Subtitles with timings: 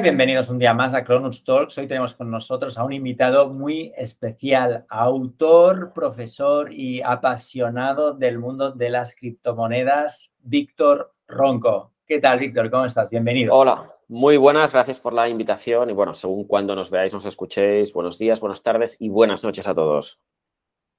[0.00, 1.76] Y bienvenidos un día más a Cronus Talks.
[1.76, 8.72] Hoy tenemos con nosotros a un invitado muy especial, autor, profesor y apasionado del mundo
[8.72, 11.92] de las criptomonedas, Víctor Ronco.
[12.06, 12.70] ¿Qué tal, Víctor?
[12.70, 13.10] ¿Cómo estás?
[13.10, 13.54] Bienvenido.
[13.54, 17.92] Hola, muy buenas, gracias por la invitación y bueno, según cuando nos veáis, nos escuchéis,
[17.92, 20.18] buenos días, buenas tardes y buenas noches a todos.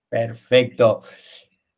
[0.09, 1.02] Perfecto.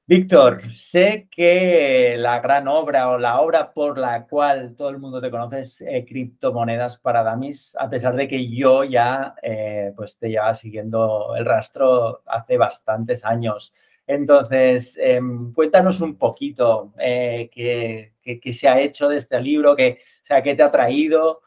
[0.05, 5.21] Víctor, sé que la gran obra o la obra por la cual todo el mundo
[5.21, 10.17] te conoce es eh, Criptomonedas para Damis, a pesar de que yo ya eh, pues
[10.17, 13.73] te llevaba siguiendo el rastro hace bastantes años.
[14.05, 20.41] Entonces, em, cuéntanos un poquito eh, qué, se ha hecho de este libro, qué, sea,
[20.41, 21.39] qué te ha traído,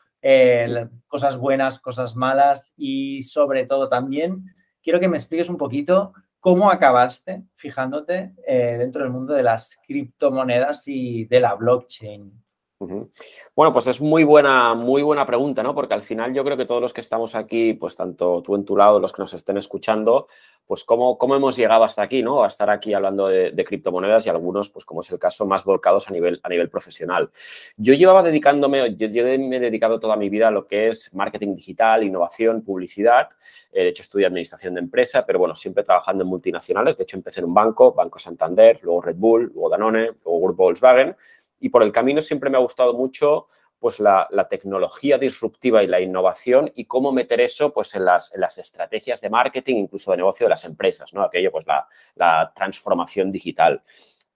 [1.08, 4.46] cosas buenas, cosas malas y sobre todo también
[4.82, 6.14] quiero que me expliques un poquito
[6.46, 12.40] ¿Cómo acabaste fijándote eh, dentro del mundo de las criptomonedas y de la blockchain?
[12.78, 15.74] Bueno, pues es muy buena, muy buena pregunta, ¿no?
[15.74, 18.66] Porque al final yo creo que todos los que estamos aquí, pues tanto tú en
[18.66, 20.28] tu lado, los que nos estén escuchando,
[20.66, 22.44] pues cómo, cómo hemos llegado hasta aquí, ¿no?
[22.44, 26.06] A estar aquí hablando de, criptomonedas y algunos, pues como es el caso, más volcados
[26.08, 27.30] a nivel, a nivel profesional.
[27.78, 31.54] Yo llevaba dedicándome, yo, me he dedicado toda mi vida a lo que es marketing
[31.54, 33.30] digital, innovación, publicidad.
[33.72, 36.98] Eh, de hecho, estudié administración de empresa, pero bueno, siempre trabajando en multinacionales.
[36.98, 40.64] De hecho, empecé en un banco, Banco Santander, luego Red Bull, luego Danone, luego Grupo
[40.64, 41.16] Volkswagen
[41.60, 46.00] y por el camino siempre me ha gustado mucho pues la, tecnología disruptiva y la
[46.00, 50.46] innovación y cómo meter eso pues en las, las, estrategias de marketing, incluso de negocio
[50.46, 51.22] de las empresas, ¿no?
[51.22, 53.82] Aquello, pues la, la, transformación digital.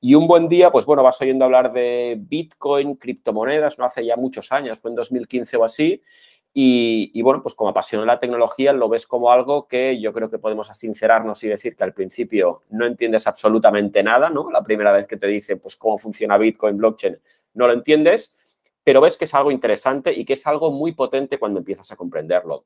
[0.00, 4.16] Y un buen día, pues bueno, vas oyendo hablar de Bitcoin, criptomonedas, no hace ya
[4.16, 6.02] muchos años, fue en 2015 o así,
[6.53, 10.39] y, bueno, pues como apasiona la tecnología, lo ves como algo que yo creo que
[10.39, 14.51] podemos sincerarnos y decir que al principio no entiendes absolutamente nada, ¿no?
[14.51, 17.21] La primera vez que te dice, pues cómo funciona Bitcoin, blockchain,
[17.55, 18.34] no lo entiendes,
[18.83, 21.97] pero ves que es algo interesante y que es algo muy potente cuando empiezas a
[21.97, 22.65] comprenderlo.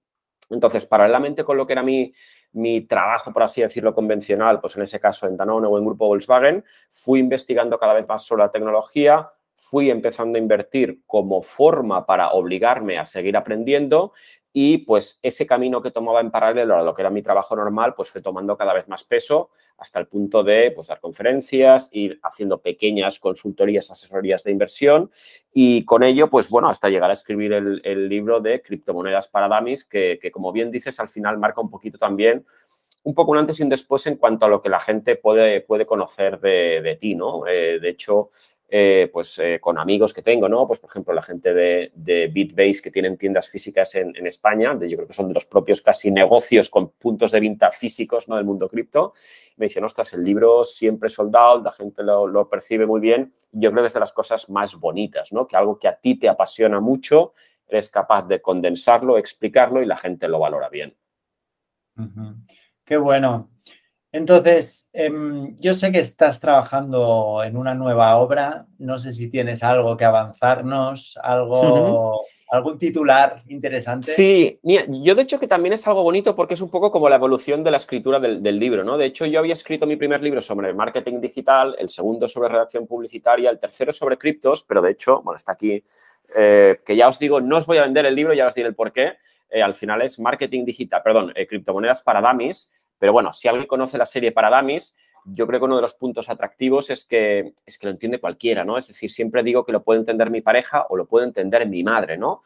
[0.48, 2.12] Entonces, paralelamente con lo que era mi,
[2.52, 6.06] mi, trabajo, por así decirlo, convencional, pues en ese caso en Danone o en Grupo
[6.06, 9.30] Volkswagen, fui investigando cada vez más sobre la tecnología,
[9.70, 14.12] fui empezando a invertir como forma para obligarme a seguir aprendiendo
[14.56, 17.94] y pues ese camino que tomaba en paralelo a lo que era mi trabajo normal,
[17.96, 22.20] pues fue tomando cada vez más peso hasta el punto de pues, dar conferencias, ir
[22.22, 25.10] haciendo pequeñas consultorías, asesorías de inversión
[25.52, 29.84] y con ello, pues bueno, hasta llegar a escribir el, libro de criptomonedas para Damis,
[29.84, 32.44] que, como bien dices, al final marca un poquito también
[33.02, 35.60] un poco un antes y un después en cuanto a lo que la gente puede,
[35.60, 37.46] puede conocer de, ti, ¿no?
[37.46, 38.30] Eh, de hecho,
[38.68, 40.66] eh, pues eh, con amigos que tengo, ¿no?
[40.66, 44.96] Pues por ejemplo la gente de, Bitbase que tienen tiendas físicas en, España, de, yo
[44.96, 48.36] creo que son de los propios casi negocios con puntos de venta físicos, ¿no?
[48.36, 49.12] Del mundo cripto.
[49.56, 53.34] Me dicen, ostras, el libro siempre soldado, la gente lo, percibe muy bien.
[53.52, 55.46] Yo creo que es de las cosas más bonitas, ¿no?
[55.46, 57.32] Que algo que a ti te apasiona mucho,
[57.68, 60.96] eres capaz de condensarlo, explicarlo y la gente lo valora bien.
[62.84, 63.50] Qué bueno.
[64.14, 68.64] Entonces, em, yo sé que estás trabajando en una nueva obra.
[68.78, 74.12] No sé si tienes algo que avanzarnos, algo, algún titular interesante.
[74.12, 77.08] Sí, mira, yo de hecho que también es algo bonito porque es un poco como
[77.08, 78.96] la evolución de la escritura del, libro, ¿no?
[78.96, 82.86] De hecho, yo había escrito mi primer libro sobre marketing digital, el segundo sobre redacción
[82.86, 85.82] publicitaria, el tercero sobre criptos, pero de hecho, bueno, está aquí,
[86.36, 88.68] eh, que ya os digo, no os voy a vender el libro, ya os diré
[88.68, 89.14] el por qué.
[89.50, 93.66] Eh, al final es marketing digital, perdón, eh, criptomonedas para dummies pero bueno, si alguien
[93.66, 94.94] conoce la serie para Damis,
[95.24, 98.64] yo creo que uno de los puntos atractivos es que, es que lo entiende cualquiera,
[98.64, 98.76] ¿no?
[98.76, 101.82] Es decir, siempre digo que lo puede entender mi pareja o lo puede entender mi
[101.82, 102.42] madre, ¿no?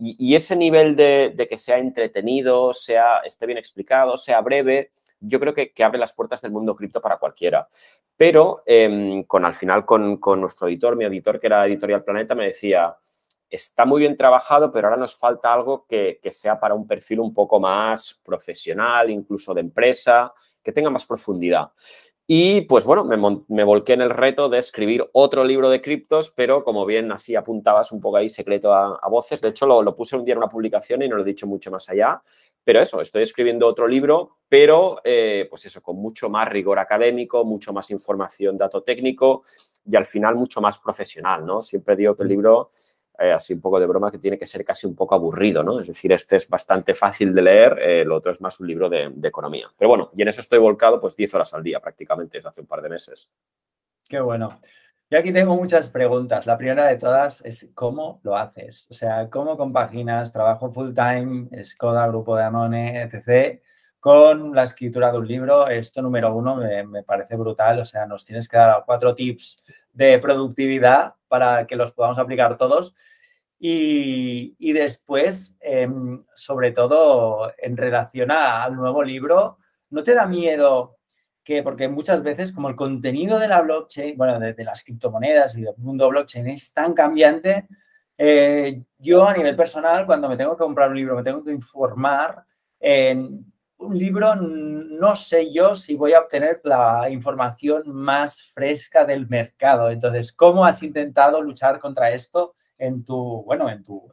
[0.00, 5.52] Y, ese nivel de, que sea entretenido, sea, esté bien explicado, sea breve, yo creo
[5.52, 7.68] que, abre las puertas del mundo cripto para cualquiera.
[8.16, 12.36] Pero em, con al final con, con, nuestro editor, mi editor que era Editorial Planeta,
[12.36, 12.96] me decía,
[13.50, 17.32] está muy bien trabajado, pero ahora nos falta algo que, sea para un perfil un
[17.32, 20.32] poco más profesional, incluso de empresa,
[20.62, 21.70] que tenga más profundidad.
[22.30, 23.04] Y pues bueno,
[23.48, 27.34] me, volqué en el reto de escribir otro libro de criptos, pero como bien así
[27.34, 29.40] apuntabas un poco ahí secreto a, voces.
[29.40, 31.70] De hecho, lo, puse un día en una publicación y no lo he dicho mucho
[31.70, 32.20] más allá.
[32.62, 37.46] Pero eso, estoy escribiendo otro libro, pero eh, pues eso, con mucho más rigor académico,
[37.46, 39.44] mucho más información, dato técnico
[39.90, 41.62] y al final mucho más profesional, ¿no?
[41.62, 42.72] Siempre digo que el libro
[43.18, 45.80] eh, así un poco de broma, que tiene que ser casi un poco aburrido, ¿no?
[45.80, 48.88] Es decir, este es bastante fácil de leer, el eh, otro es más un libro
[48.88, 49.68] de, economía.
[49.76, 52.60] Pero bueno, y en eso estoy volcado pues 10 horas al día prácticamente, desde hace
[52.60, 53.28] un par de meses.
[54.08, 54.60] Qué bueno.
[55.10, 56.46] Yo aquí tengo muchas preguntas.
[56.46, 58.86] La primera de todas es cómo lo haces.
[58.90, 63.60] O sea, cómo compaginas trabajo full time, Skoda, Grupo de Anone, etc.,
[64.00, 65.68] con la escritura de un libro.
[65.68, 67.80] Esto número uno me, me, parece brutal.
[67.80, 72.56] O sea, nos tienes que dar cuatro tips de productividad para que los podamos aplicar
[72.56, 72.94] todos.
[73.60, 79.58] Y, después, em, sobre todo en relación al nuevo libro,
[79.90, 80.98] ¿no te da miedo
[81.42, 85.62] que, porque muchas veces como el contenido de la blockchain, bueno, de, las criptomonedas y
[85.62, 87.66] del mundo blockchain es tan cambiante,
[88.16, 91.52] eh, yo a nivel personal, cuando me tengo que comprar un libro, me tengo que
[91.52, 92.44] informar,
[93.78, 99.90] un libro no sé yo si voy a obtener la información más fresca del mercado.
[99.90, 104.12] Entonces, ¿cómo has intentado luchar contra esto en tu, bueno, en tu,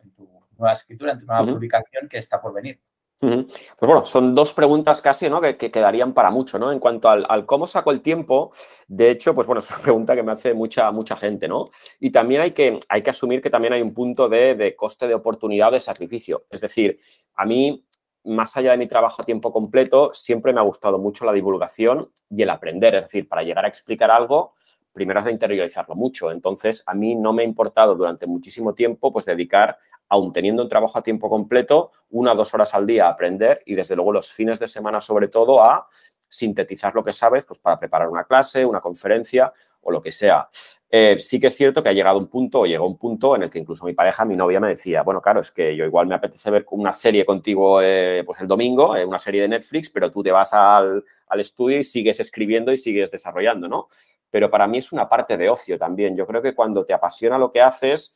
[0.57, 2.79] nueva escritura, en tu nueva publicación que está por venir?
[3.19, 5.41] Pues bueno, son dos preguntas casi, ¿no?
[5.41, 6.71] Que, quedarían para mucho, ¿no?
[6.71, 8.51] En cuanto al, cómo saco el tiempo,
[8.87, 11.69] de hecho, pues bueno, es una pregunta que me hace mucha, mucha gente, ¿no?
[11.99, 15.07] Y también hay que, hay que asumir que también hay un punto de, de coste
[15.07, 16.45] de oportunidad de sacrificio.
[16.51, 16.99] Es decir,
[17.35, 17.83] a mí,
[18.25, 22.09] más allá de mi trabajo a tiempo completo, siempre me ha gustado mucho la divulgación
[22.29, 22.95] y el aprender.
[22.95, 24.53] Es decir, para llegar a explicar algo,
[24.91, 26.31] primero has de interiorizarlo mucho.
[26.31, 29.77] Entonces, a mí no me ha importado durante muchísimo tiempo pues dedicar,
[30.09, 33.61] aún teniendo un trabajo a tiempo completo, una o dos horas al día a aprender
[33.65, 35.87] y desde luego los fines de semana sobre todo a
[36.27, 39.51] sintetizar lo que sabes pues para preparar una clase, una conferencia
[39.81, 40.49] o lo que sea.
[40.97, 43.43] Eh, sí que es cierto que ha llegado un punto, o llegó un punto en
[43.43, 46.07] el que incluso mi pareja, mi novia, me decía, bueno, claro, es que yo igual
[46.07, 49.89] me apetece ver una serie contigo eh, pues el domingo, eh, una serie de Netflix,
[49.89, 53.89] pero tú te vas al, al, estudio y sigues escribiendo y sigues desarrollando, ¿no?
[54.31, 56.15] pero para mí es una parte de ocio también.
[56.15, 58.15] Yo creo que cuando te apasiona lo que haces,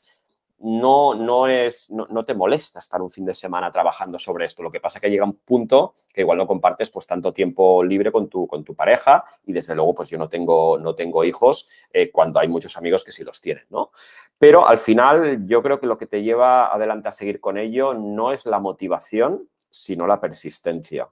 [0.61, 4.61] no, no, es, no, te molesta estar un fin de semana trabajando sobre esto.
[4.61, 7.83] Lo que pasa es que llega un punto que igual no compartes pues tanto tiempo
[7.83, 11.23] libre con tu, con tu pareja y desde luego pues yo no tengo, no tengo
[11.23, 13.91] hijos eh, cuando hay muchos amigos que sí los tienen, ¿no?
[14.38, 17.94] Pero al final yo creo que lo que te lleva adelante a seguir con ello
[17.94, 21.09] no es la motivación, sino la persistencia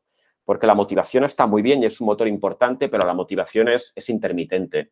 [0.47, 3.93] porque la motivación está muy bien y es un motor importante, pero la motivación es,
[4.07, 4.91] intermitente.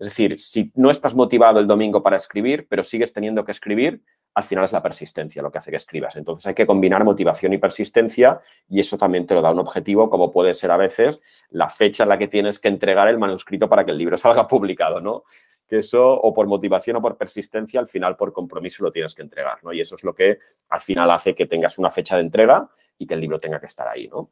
[0.00, 4.02] Es decir, si no estás motivado el domingo para escribir, pero sigues teniendo que escribir,
[4.34, 6.16] al final es la persistencia lo que hace que escribas.
[6.16, 10.08] Entonces hay que combinar motivación y persistencia y eso también te lo da un objetivo,
[10.08, 11.20] como puede ser a veces
[11.50, 14.48] la fecha en la que tienes que entregar el manuscrito para que el libro salga
[14.48, 15.24] publicado, ¿no?
[15.68, 19.20] Que eso, o por motivación o por persistencia, al final por compromiso lo tienes que
[19.20, 19.70] entregar, ¿no?
[19.74, 20.38] Y eso es lo que
[20.70, 23.66] al final hace que tengas una fecha de entrega y que el libro tenga que
[23.66, 24.30] estar ahí, ¿no?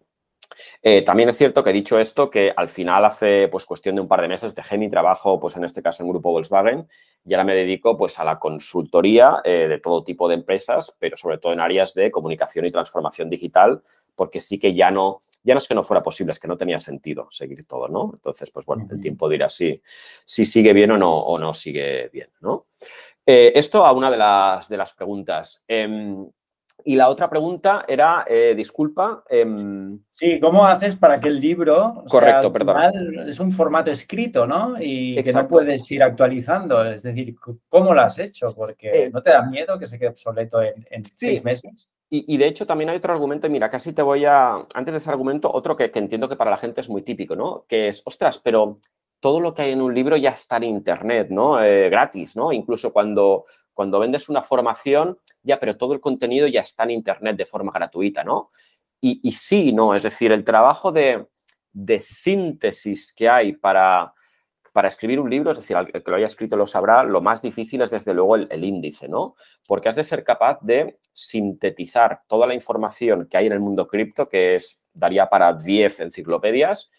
[0.82, 4.08] Eh, también es cierto que dicho esto, que al final hace pues cuestión de un
[4.08, 6.88] par de meses dejé mi trabajo, pues en este caso en Grupo Volkswagen,
[7.25, 11.16] y ahora me dedico pues a la consultoría eh, de todo tipo de empresas, pero
[11.16, 13.82] sobre todo en áreas de comunicación y transformación digital,
[14.14, 16.56] porque sí que ya no, ya no es que no fuera posible, es que no
[16.56, 18.11] tenía sentido seguir todo, ¿no?
[18.14, 19.81] Entonces, pues bueno, el tiempo dirá si,
[20.25, 22.66] si sigue bien o no, o no sigue bien, ¿no?
[23.25, 25.62] Eh, esto a una de las, de las preguntas.
[25.69, 26.26] Em,
[26.84, 29.25] y la otra pregunta era, eh, disculpa.
[29.28, 33.28] Em, sí, ¿cómo haces para que el libro correcto, perdón.
[33.28, 34.76] es un formato escrito, ¿no?
[34.80, 36.84] Y que no puedes ir actualizando.
[36.84, 37.34] Es decir,
[37.69, 38.48] ¿cómo lo has hecho?
[38.54, 41.90] Porque eh, no te da miedo que se quede obsoleto en, seis meses.
[42.10, 45.10] Y, de hecho también hay otro argumento, mira, casi te voy a, antes de ese
[45.10, 47.66] argumento, otro que, entiendo que para la gente es muy típico, ¿no?
[47.69, 48.80] Que es, ostras, pero
[49.20, 51.62] todo lo que hay en un libro ya está en Internet, ¿no?
[51.62, 52.50] Eh, gratis, ¿no?
[52.50, 53.44] Incluso cuando,
[53.78, 57.70] cuando vendes una formación, ya, pero todo el contenido ya está en Internet de forma
[57.70, 58.50] gratuita, ¿no?
[59.00, 59.94] Y, sí, ¿no?
[59.94, 61.28] Es decir, el trabajo de,
[62.00, 64.12] síntesis que hay para,
[64.72, 67.40] para, escribir un libro, es decir, el que lo haya escrito lo sabrá, lo más
[67.40, 69.36] difícil es desde luego el, índice, ¿no?
[69.64, 73.87] Porque has de ser capaz de sintetizar toda la información que hay en el mundo
[73.87, 76.90] cripto, que es, daría para 10 enciclopedias,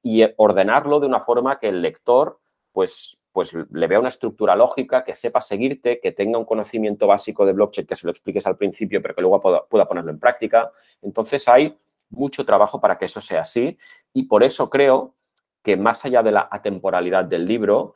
[0.00, 2.38] y ordenarlo de una forma que el lector,
[2.70, 7.46] pues, pues le vea una estructura lógica, que sepa seguirte, que tenga un conocimiento básico
[7.46, 10.70] de blockchain, que se lo expliques al principio, pero que luego pueda, ponerlo en práctica.
[11.00, 11.76] Entonces hay
[12.10, 13.78] mucho trabajo para que eso sea así.
[14.12, 15.14] Y por eso creo
[15.62, 17.94] que más allá de la atemporalidad del libro,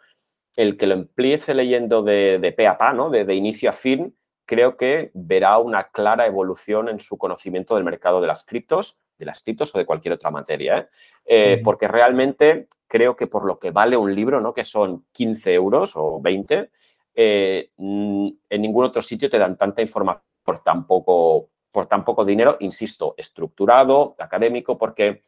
[0.57, 4.16] el que lo empiece leyendo de, de pe a pa, de, inicio a fin,
[4.47, 9.26] creo que verá una clara evolución en su conocimiento del mercado de las criptos, de
[9.26, 10.78] las criptos o de cualquier otra materia.
[10.78, 10.88] ¿eh?
[11.25, 14.52] Eh, porque realmente creo que por lo que vale un libro, ¿no?
[14.52, 16.70] que son 15 euros o 20,
[17.14, 22.04] eh, mm, en ningún otro sitio te dan tanta información por tan poco, por tan
[22.04, 25.23] poco dinero, insisto, estructurado, académico, porque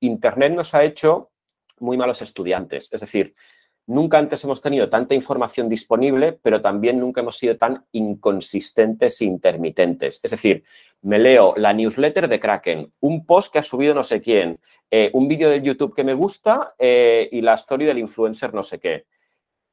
[0.00, 1.30] Internet nos ha hecho
[1.80, 2.92] muy malos estudiantes.
[2.92, 3.34] Es decir,
[3.88, 9.24] Nunca antes hemos tenido tanta información disponible, pero también nunca hemos sido tan inconsistentes e
[9.24, 10.20] intermitentes.
[10.22, 10.62] Es decir,
[11.00, 15.08] me leo la newsletter de Kraken, un post que ha subido no sé quién, eh,
[15.14, 18.78] un vídeo de YouTube que me gusta eh, y la story del influencer no sé
[18.78, 19.06] qué.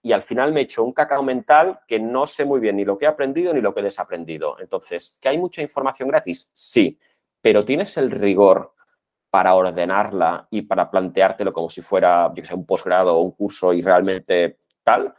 [0.02, 2.86] Y al final me he hecho un cacao mental que no sé muy bien ni
[2.86, 4.58] lo que he aprendido ni lo que he desaprendido.
[4.62, 6.52] Entonces, ¿que hay mucha información gratis?
[6.54, 6.98] Sí,
[7.42, 8.75] pero tienes el rigor
[9.36, 13.74] para ordenarla y para planteártelo como si fuera, yo sé, un posgrado o un curso
[13.74, 15.14] y realmente tal.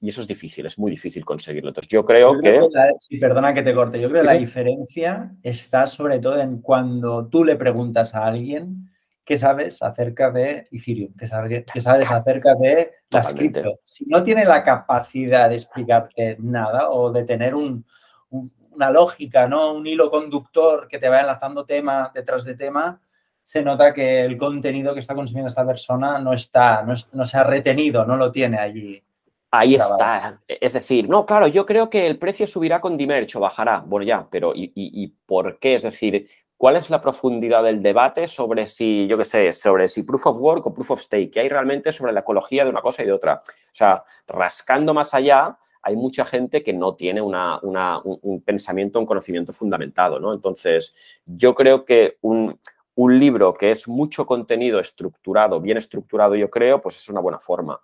[0.00, 1.68] y eso es difícil, es muy difícil conseguirlo.
[1.68, 2.66] Entonces, yo creo, que...
[2.98, 4.00] sí, perdona que te corte.
[4.00, 8.90] Yo creo que la diferencia está sobre todo en cuando tú le preguntas a alguien
[9.22, 13.80] qué sabes acerca de Ethereum, qué sabes, qué sabes acerca de las cripto.
[13.84, 19.74] Si no tiene la capacidad de explicarte nada o de tener una lógica, ¿no?
[19.74, 23.02] Un hilo conductor que te va enlazando tema detrás de tema,
[23.48, 27.38] se nota que el contenido que está consumiendo esta persona no está, no, no se
[27.38, 29.02] ha retenido, no lo tiene allí
[29.50, 30.42] Ahí está.
[30.46, 33.82] Es decir, no, claro, yo creo que el precio subirá con Dimerch o bajará.
[33.86, 35.76] Bueno, ya, pero ¿y, por qué?
[35.76, 36.28] Es decir,
[36.58, 40.38] ¿cuál es la profundidad del debate sobre si, yo qué sé, sobre si proof of
[40.38, 41.30] work o proof of stake?
[41.30, 43.40] ¿Qué hay realmente sobre la ecología de una cosa y de otra?
[43.42, 49.06] O sea, rascando más allá, hay mucha gente que no tiene una, un, pensamiento, un
[49.06, 50.34] conocimiento fundamentado, ¿no?
[50.34, 52.60] Entonces, yo creo que un,
[52.98, 57.38] un libro que es mucho contenido estructurado, bien estructurado, yo creo, pues es una buena
[57.38, 57.80] forma.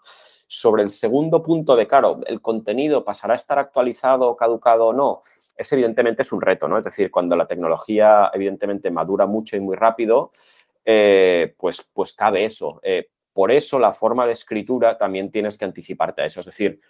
[0.49, 5.23] Sobre el segundo punto de, claro, el contenido pasará a estar actualizado, caducado o no,
[5.57, 6.79] es evidentemente es un reto, ¿no?
[6.79, 10.33] Es decir, cuando la tecnología evidentemente madura mucho y muy rápido,
[10.85, 12.81] eh, pues, pues cabe eso.
[12.83, 16.41] Eh, por eso la forma de escritura también tienes que anticiparte a eso.
[16.41, 16.81] Es decir,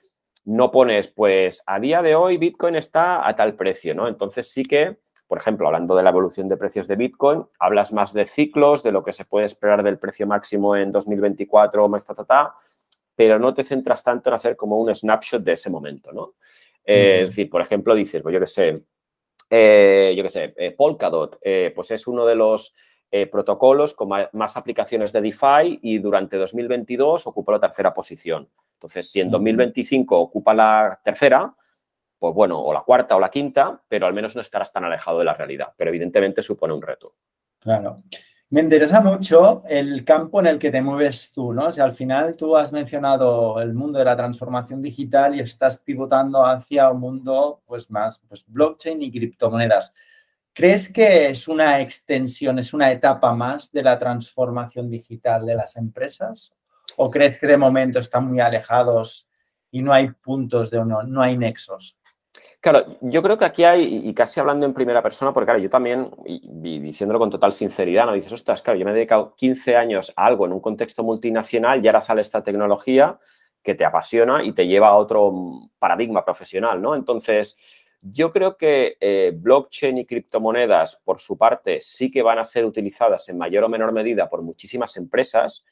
[0.46, 4.08] no pones, pues a día de hoy Bitcoin está a tal precio, ¿no?
[4.08, 8.12] Entonces sí que, por ejemplo, hablando de la evolución de precios de Bitcoin, hablas más
[8.12, 12.04] de ciclos, de lo que se puede esperar del precio máximo en 2024 o más,
[12.04, 12.54] ta, ta, ta,
[13.16, 16.34] pero no te centras tanto en hacer como un snapshot de ese momento, ¿no?
[16.84, 18.82] Eh, es decir, por ejemplo, dices, pues yo qué sé,
[19.48, 21.38] eh, yo qué sé, eh, Polkadot,
[21.74, 22.74] pues es uno de los
[23.30, 28.48] protocolos con más aplicaciones de DeFi y durante 2022 ocupa la tercera posición.
[28.72, 31.54] Entonces, si en 2025 ocupa la tercera,
[32.24, 35.18] pues bueno, o la cuarta o la quinta, pero al menos no estarás tan alejado
[35.18, 35.74] de la realidad.
[35.76, 37.16] Pero evidentemente supone un reto.
[37.60, 38.02] Claro.
[38.48, 41.66] Me interesa mucho el campo en el que te mueves tú, ¿no?
[41.66, 45.76] O sea, al final tú has mencionado el mundo de la transformación digital y estás
[45.76, 49.92] pivotando hacia un mundo pues más pues, blockchain y criptomonedas.
[50.54, 55.76] ¿Crees que es una extensión, es una etapa más de la transformación digital de las
[55.76, 56.56] empresas?
[56.96, 59.28] ¿O crees que de momento están muy alejados
[59.70, 61.98] y no hay puntos de uno, no hay nexos?
[62.64, 65.68] Claro, yo creo que aquí hay, y casi hablando en primera persona, porque claro, yo
[65.68, 69.76] también, y, diciéndolo con total sinceridad, no dices, ostras, claro, yo me he dedicado 15
[69.76, 73.18] años a algo en un contexto multinacional y ahora sale esta tecnología
[73.62, 76.94] que te apasiona y te lleva a otro paradigma profesional, ¿no?
[76.94, 77.54] Entonces,
[78.00, 82.64] yo creo que eh, blockchain y criptomonedas, por su parte, sí que van a ser
[82.64, 85.66] utilizadas en mayor o menor medida por muchísimas empresas,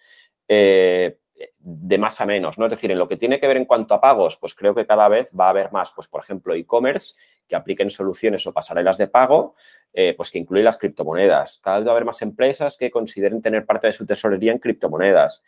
[0.46, 1.16] eh,
[1.58, 2.66] de más a menos, ¿no?
[2.66, 4.86] Es decir, en lo que tiene que ver en cuanto a pagos, pues creo que
[4.86, 7.14] cada vez va a haber más, pues por ejemplo, e-commerce
[7.48, 9.54] que apliquen soluciones o pasarelas de pago,
[9.92, 11.58] eh, pues que incluyen las criptomonedas.
[11.62, 14.58] Cada vez va a haber más empresas que consideren tener parte de su tesorería en
[14.58, 15.44] criptomonedas.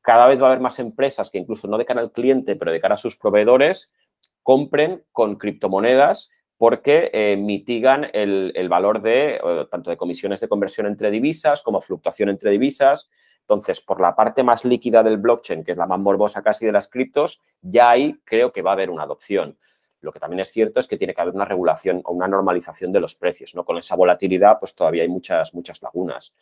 [0.00, 2.72] Cada vez va a haber más empresas que incluso no de cara al cliente, pero
[2.72, 3.94] de cara a sus proveedores,
[4.42, 10.86] compren con criptomonedas porque eh, mitigan el, el, valor de tanto de comisiones de conversión
[10.86, 13.10] entre divisas como fluctuación entre divisas.
[13.44, 16.72] Entonces, por la parte más líquida del blockchain, que es la más morbosa casi de
[16.72, 19.58] las criptos, ya ahí creo que va a haber una adopción.
[20.00, 22.90] Lo que también es cierto es que tiene que haber una regulación o una normalización
[22.90, 23.64] de los precios, ¿no?
[23.64, 26.34] Con esa volatilidad, pues todavía hay muchas, muchas lagunas.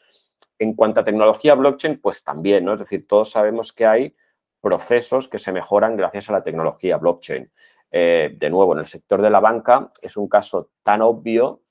[0.59, 2.75] En cuanto a tecnología blockchain, pues también, ¿no?
[2.75, 4.15] Es decir, todos sabemos que hay
[4.61, 7.51] procesos que se mejoran gracias a la tecnología blockchain.
[7.91, 11.63] Eh, de nuevo, en el sector de la banca es un caso tan obvio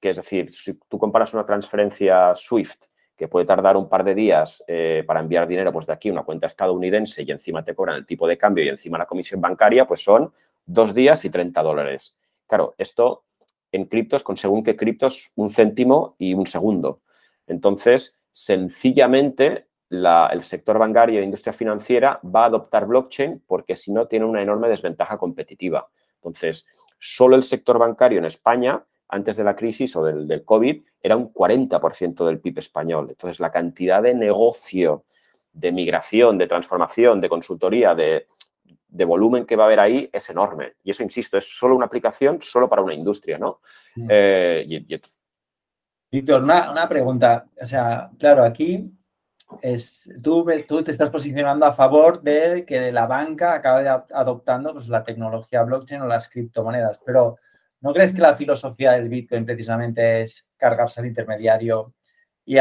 [0.00, 2.84] que, es decir, si tú comparas una transferencia SWIFT
[3.18, 6.12] que puede tardar un par de días eh, para enviar dinero pues de aquí a
[6.12, 9.40] una cuenta estadounidense y encima te cobran el tipo de cambio y encima la comisión
[9.40, 10.32] bancaria, pues son
[10.64, 12.16] dos días y 30 dólares.
[12.46, 13.24] Claro, esto
[13.72, 17.00] en criptos, con según qué criptos, un céntimo y un segundo.
[17.48, 24.06] Entonces, sencillamente, el sector bancario e industria financiera va a adoptar blockchain porque si no
[24.06, 25.88] tiene una enorme desventaja competitiva.
[26.14, 26.66] Entonces,
[26.98, 31.32] solo el sector bancario en España antes de la crisis o del, COVID era un
[31.32, 33.06] 40% del PIB español.
[33.10, 35.04] Entonces, la cantidad de negocio,
[35.52, 38.26] de migración, de transformación, de consultoría, de,
[39.06, 40.74] volumen que va a haber ahí es enorme.
[40.84, 43.60] Y eso, insisto, es solo una aplicación, solo para una industria, ¿no?
[44.08, 44.66] Eh,
[46.10, 47.46] Víctor, una, pregunta.
[47.60, 48.90] O sea, claro, aquí
[49.62, 54.88] es, tú, tú, te estás posicionando a favor de que la banca acabe adoptando pues,
[54.88, 57.38] la tecnología blockchain o las criptomonedas, pero
[57.80, 61.94] ¿No crees que la filosofía del Bitcoin precisamente es cargarse al intermediario
[62.44, 62.56] y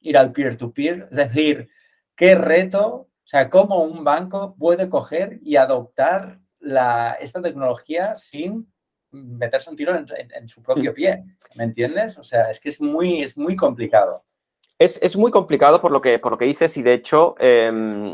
[0.00, 1.08] ir al peer-to-peer?
[1.10, 1.68] Es decir,
[2.16, 6.40] ¿qué reto, o sea, cómo un banco puede coger y adoptar
[7.20, 8.72] esta tecnología sin
[9.10, 11.24] meterse un tiro en, su propio pie?
[11.56, 12.16] ¿Me entiendes?
[12.16, 14.24] O sea, es que es muy, es muy complicado.
[14.78, 18.12] Es, muy complicado por lo, que, por lo que dices y de hecho em,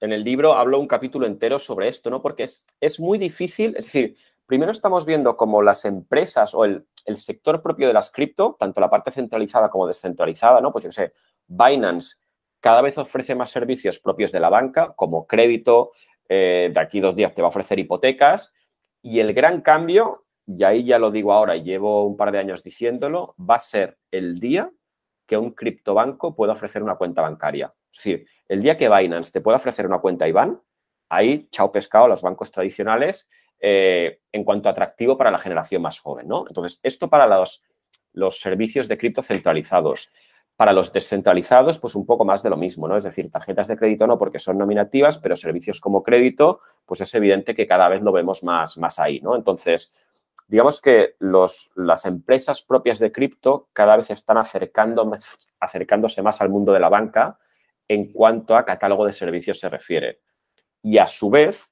[0.00, 2.20] en el libro hablo un capítulo entero sobre esto, ¿no?
[2.20, 4.16] Porque es, es muy difícil, es decir,
[4.50, 8.90] primero estamos viendo cómo las empresas o el, sector propio de las cripto, tanto la
[8.90, 10.72] parte centralizada como descentralizada, ¿no?
[10.72, 11.12] Pues yo sé,
[11.46, 12.16] Binance
[12.58, 15.92] cada vez ofrece más servicios propios de la banca, como crédito,
[16.28, 18.52] eh, de aquí dos días te va a ofrecer hipotecas,
[19.00, 22.64] y el gran cambio, y ahí ya lo digo ahora llevo un par de años
[22.64, 24.72] diciéndolo, va a ser el día
[25.26, 27.72] que un criptobanco pueda ofrecer una cuenta bancaria.
[27.92, 30.60] Es decir, el día que Binance te pueda ofrecer una cuenta IBAN,
[31.08, 36.00] ahí, chao pescado los bancos tradicionales eh, en cuanto a atractivo para la generación más
[36.00, 36.44] joven, ¿no?
[36.48, 37.62] Entonces, esto para los,
[38.40, 40.10] servicios de cripto centralizados.
[40.56, 42.96] Para los descentralizados, pues un poco más de lo mismo, ¿no?
[42.96, 47.14] Es decir, tarjetas de crédito no porque son nominativas, pero servicios como crédito, pues es
[47.14, 49.36] evidente que cada vez lo vemos más, más ahí, ¿no?
[49.36, 49.94] Entonces,
[50.48, 56.80] digamos que las empresas propias de cripto cada vez están acercándose más al mundo de
[56.80, 57.38] la banca
[57.88, 60.20] en cuanto a catálogo de servicios se refiere.
[60.82, 61.69] Y a su vez,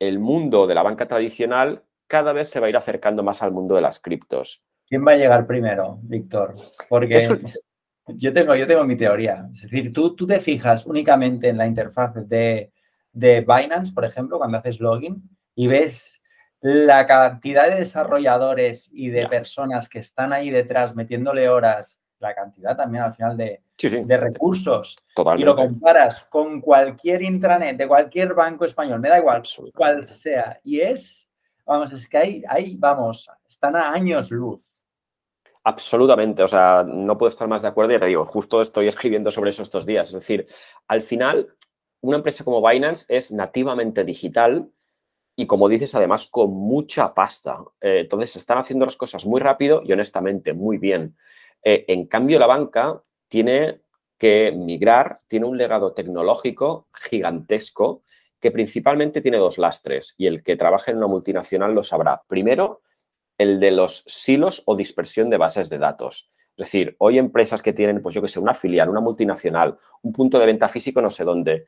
[0.00, 3.52] el mundo de la banca tradicional cada vez se va a ir acercando más al
[3.52, 4.64] mundo de las criptos.
[4.88, 6.54] ¿Quién va a llegar primero, Víctor?
[6.88, 7.24] Porque
[8.08, 9.48] yo, tengo, yo tengo mi teoría.
[9.54, 12.72] Es decir, tú, tú te fijas únicamente en la interfaz de,
[13.12, 15.22] de Binance, por ejemplo, cuando haces login
[15.54, 16.20] y ves
[16.60, 22.76] la cantidad de desarrolladores y de personas que están ahí detrás metiéndole horas, la cantidad
[22.76, 24.96] también al final de, de recursos,
[25.36, 29.42] y lo comparas con cualquier intranet de cualquier banco español, me da igual
[29.74, 31.28] cuál sea, y es,
[31.64, 34.70] vamos, es que ahí, ahí, vamos, están a años luz.
[35.64, 39.30] Absolutamente, o sea, no puedo estar más de acuerdo, ya te digo, justo estoy escribiendo
[39.30, 40.46] sobre eso estos días, es decir,
[40.88, 41.48] al final,
[42.02, 44.70] una empresa como Binance es nativamente digital,
[45.36, 47.56] y como dices, además con mucha pasta.
[47.80, 51.16] Eh, entonces, están haciendo las cosas muy rápido y honestamente muy bien.
[51.62, 53.80] Eh, en cambio, la banca tiene
[54.18, 58.02] que migrar, tiene un legado tecnológico gigantesco
[58.38, 62.22] que principalmente tiene dos lastres y el que trabaja en una multinacional lo sabrá.
[62.26, 62.82] Primero,
[63.38, 66.30] el de los silos o dispersión de bases de datos.
[66.56, 70.12] Es decir, hoy empresas que tienen, pues yo que sé, una filial, una multinacional, un
[70.12, 71.64] punto de venta físico no sé dónde,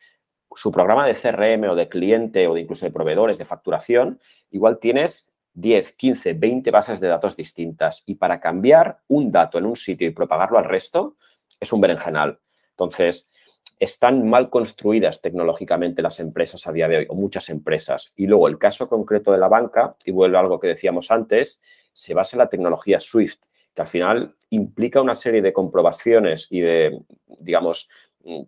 [0.55, 4.79] su programa de CRM o de cliente o de incluso de proveedores de facturación, igual
[4.79, 9.77] tienes 10, 15, 20 bases de datos distintas y para cambiar un dato en un
[9.77, 11.17] sitio y propagarlo al resto
[11.61, 12.41] es un berenjenal.
[12.71, 13.31] Entonces,
[13.79, 18.13] están mal construidas tecnológicamente las empresas a día de hoy, o muchas empresas.
[18.17, 21.61] Y luego el caso concreto de la banca, y vuelve a algo que decíamos antes,
[21.93, 26.61] se basa en la tecnología SWIFT, que al final implica una serie de comprobaciones y
[26.61, 27.89] de, digamos,
[28.25, 28.43] mm,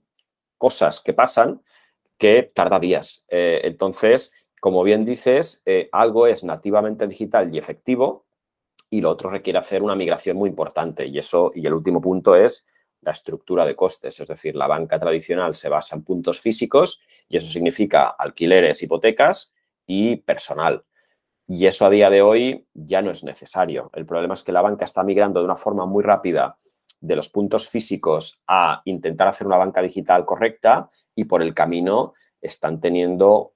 [0.56, 1.62] cosas que pasan
[2.16, 3.24] que tarda días.
[3.28, 4.32] Eh, entonces,
[4.64, 8.24] como bien dices, eh, algo es nativamente digital y efectivo
[8.88, 11.04] y lo otro requiere hacer una migración muy importante.
[11.04, 12.64] Y eso, y el último punto es
[13.02, 14.18] la estructura de costes.
[14.20, 19.52] Es decir, la banca tradicional se basa en puntos físicos y eso significa alquileres, hipotecas
[19.86, 20.82] y personal.
[21.46, 23.90] Y eso a día de hoy ya no es necesario.
[23.92, 26.56] El problema es que la banca está migrando de una forma muy rápida
[27.02, 32.14] de los puntos físicos a intentar hacer una banca digital correcta y por el camino
[32.40, 33.53] están teniendo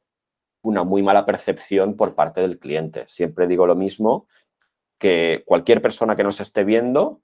[0.68, 3.04] una muy mala percepción por parte del cliente.
[3.08, 4.26] Siempre digo lo mismo,
[4.98, 7.22] que cualquier persona que nos esté viendo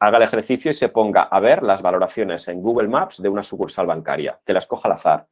[0.00, 3.42] haga el ejercicio y se ponga a ver las valoraciones en Google Maps de una
[3.42, 5.26] sucursal bancaria, que las coja al azar.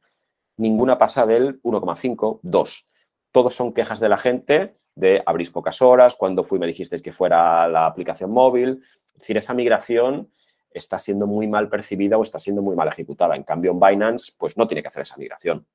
[0.57, 2.87] Ninguna pasa del 1,5, 2.
[3.31, 7.11] Todos son quejas de la gente de abrís pocas horas, cuando fui me dijisteis que
[7.11, 8.83] fuera la aplicación móvil.
[9.13, 10.29] Es decir, esa migración
[10.69, 13.35] está siendo muy mal percibida o está siendo muy mal ejecutada.
[13.35, 15.65] En cambio, en Binance, pues no tiene que hacer esa migración.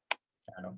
[0.44, 0.77] Claro.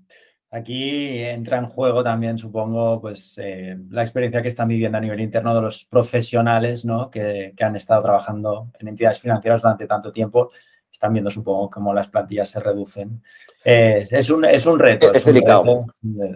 [0.53, 5.21] Aquí entra en juego también, supongo, pues eh, la experiencia que están viviendo a nivel
[5.21, 7.09] interno de los profesionales ¿no?
[7.09, 10.51] que, han estado trabajando en entidades financieras durante tanto tiempo.
[10.91, 13.23] Están viendo, supongo, cómo las plantillas se reducen.
[13.65, 15.13] es, un, es un reto.
[15.13, 15.85] Es, delicado.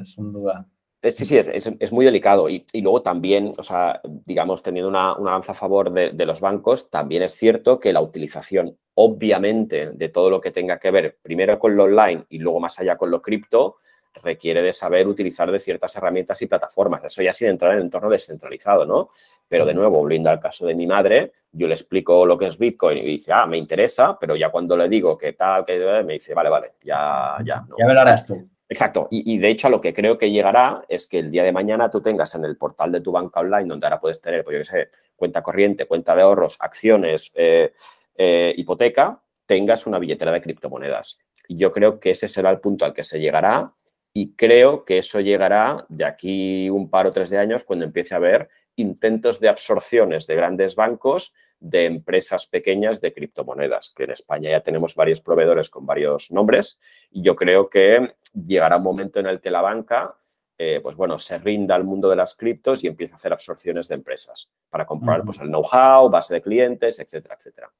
[0.00, 0.64] es un duda.
[1.12, 2.48] Sí, sí, es, muy delicado.
[2.48, 6.88] Y, luego también, o sea, digamos, teniendo una, una lanza a favor de, los bancos,
[6.88, 11.58] también es cierto que la utilización, obviamente, de todo lo que tenga que ver primero
[11.58, 13.76] con lo online y luego más allá con lo cripto,
[14.22, 17.04] requiere de saber utilizar de ciertas herramientas y plataformas.
[17.04, 19.10] Eso ya sin entrar en el entorno descentralizado, ¿no?
[19.48, 22.58] Pero de nuevo, volviendo al caso de mi madre, yo le explico lo que es
[22.58, 26.14] Bitcoin y dice, ah, me interesa, pero ya cuando le digo que tal, que me
[26.14, 27.64] dice, vale, vale, ya, ya.
[27.78, 28.42] Ya me lo harás tú.
[28.68, 29.08] Exacto.
[29.10, 31.90] Y, de hecho, a lo que creo que llegará es que el día de mañana
[31.90, 34.58] tú tengas en el portal de tu banca online, donde ahora puedes tener, pues yo
[34.60, 37.72] qué sé, cuenta corriente, cuenta de ahorros, acciones, eh,
[38.16, 41.18] eh, hipoteca, tengas una billetera de criptomonedas.
[41.46, 43.70] Y yo creo que ese será el punto al que se llegará
[44.16, 48.14] Y creo que eso llegará de aquí un par o tres de años cuando empiece
[48.14, 54.12] a haber intentos de absorciones de grandes bancos de empresas pequeñas de criptomonedas, que en
[54.12, 56.78] España ya tenemos varios proveedores con varios nombres
[57.10, 60.14] y yo creo que llegará un momento en el que la banca
[60.56, 63.88] eh, pues bueno, se rinda al mundo de las criptos y empieza a hacer absorciones
[63.88, 67.72] de empresas para comprar pues, el know-how, base de clientes, etcétera, etcétera.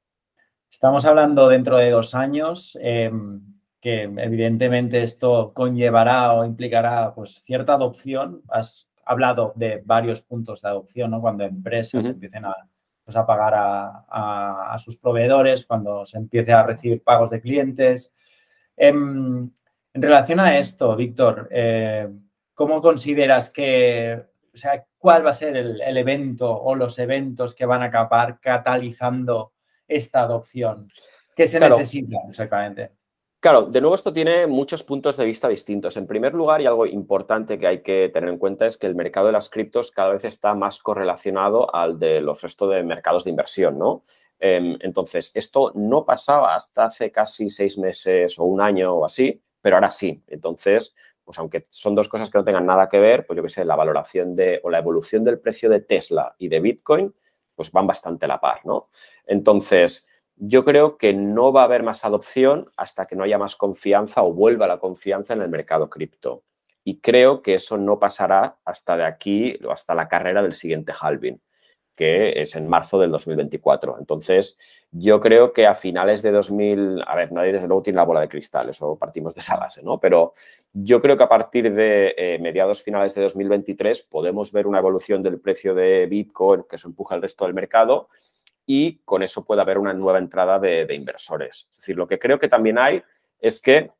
[0.69, 3.41] Estamos hablando dentro de dos años, em,
[3.85, 8.41] que evidentemente esto conllevará o implicará pues, cierta adopción.
[8.47, 11.21] Has hablado de varios puntos de adopción, ¿no?
[11.21, 12.55] Cuando empresas empiecen a,
[13.03, 18.11] pues, a pagar a, sus proveedores, cuando se empiece a recibir pagos de clientes.
[18.75, 19.51] Em,
[19.93, 22.09] en relación a esto, Víctor, eh,
[22.55, 24.19] ¿cómo consideras que,
[24.51, 28.39] o sea, cuál va a ser el, evento o los eventos que van a acabar
[28.39, 29.53] catalizando
[29.87, 30.89] esta adopción?
[31.35, 32.94] ¿Qué se necesita exactamente?
[33.45, 35.95] Claro, de nuevo esto tiene muchos puntos de vista distintos.
[35.97, 38.95] En primer lugar, y algo importante que hay que tener en cuenta es que el
[38.95, 43.23] mercado de las criptos cada vez está más correlacionado al de los restos de mercados
[43.23, 44.01] de inversión, ¿no?
[44.39, 49.39] Em, entonces, esto no pasaba hasta hace casi seis meses o un año o así,
[49.61, 50.23] pero ahora sí.
[50.25, 53.49] Entonces, pues aunque son dos cosas que no tengan nada que ver, pues yo qué
[53.49, 57.13] sé, la valoración de o la evolución del precio de Tesla y de Bitcoin,
[57.53, 58.89] pues van bastante a la par, ¿no?
[59.27, 63.55] Entonces, yo creo que no va a haber más adopción hasta que no haya más
[63.55, 66.43] confianza o vuelva la confianza en el mercado cripto.
[66.83, 71.39] Y creo que eso no pasará hasta de aquí hasta la carrera del siguiente halving
[71.95, 73.97] que es en marzo del 2024.
[73.99, 74.59] Entonces,
[74.91, 78.21] yo creo que a finales de 2000, a ver, nadie desde luego tiene la bola
[78.21, 79.99] de cristal, eso partimos de esa base, ¿no?
[79.99, 80.33] Pero
[80.73, 85.23] yo creo que a partir de eh, mediados finales de 2023 podemos ver una evolución
[85.23, 88.09] del precio de Bitcoin que eso empuja el resto del mercado
[88.65, 91.67] y con eso puede haber una nueva entrada de inversores.
[91.71, 93.03] Es decir, lo que creo que también hay
[93.39, 93.91] es que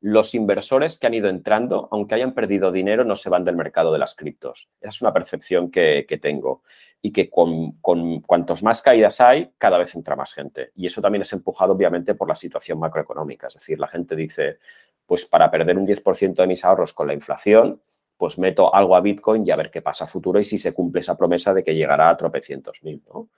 [0.00, 3.92] los inversores que han ido entrando, aunque hayan perdido dinero, no se van del mercado
[3.92, 4.68] de las criptos.
[4.80, 6.62] Esa es una percepción que, tengo.
[7.00, 10.70] Y que con, con, cuantos más caídas hay, cada vez entra más gente.
[10.74, 13.48] Y eso también es empujado, obviamente, por la situación macroeconómica.
[13.48, 14.58] Es decir, la gente dice,
[15.06, 17.80] pues para perder un 10% de mis ahorros con la inflación,
[18.16, 20.72] pues meto algo a Bitcoin y a ver qué pasa a futuro y si se
[20.72, 23.28] cumple esa promesa de que llegará a tropecientos mil, ¿no?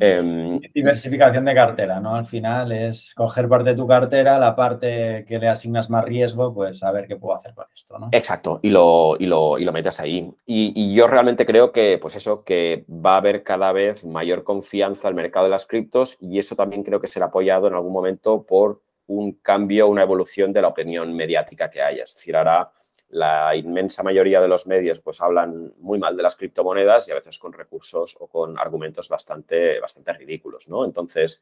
[0.00, 2.16] Em, Diversificación de cartera, ¿no?
[2.16, 6.52] Al final es coger parte de tu cartera, la parte que le asignas más riesgo,
[6.52, 8.08] pues a ver qué puedo hacer con esto, ¿no?
[8.12, 10.32] Exacto, y lo, y lo, y lo metes ahí.
[10.46, 15.08] Y, yo realmente creo que, pues eso, que va a haber cada vez mayor confianza
[15.08, 18.44] al mercado de las criptos y eso también creo que será apoyado en algún momento
[18.44, 22.04] por un cambio, una evolución de la opinión mediática que haya.
[22.04, 22.70] Es decir, ahora
[23.08, 27.16] la inmensa mayoría de los medios pues hablan muy mal de las criptomonedas y a
[27.16, 30.84] veces con recursos o con argumentos bastante, bastante ridículos, ¿no?
[30.84, 31.40] Entonces,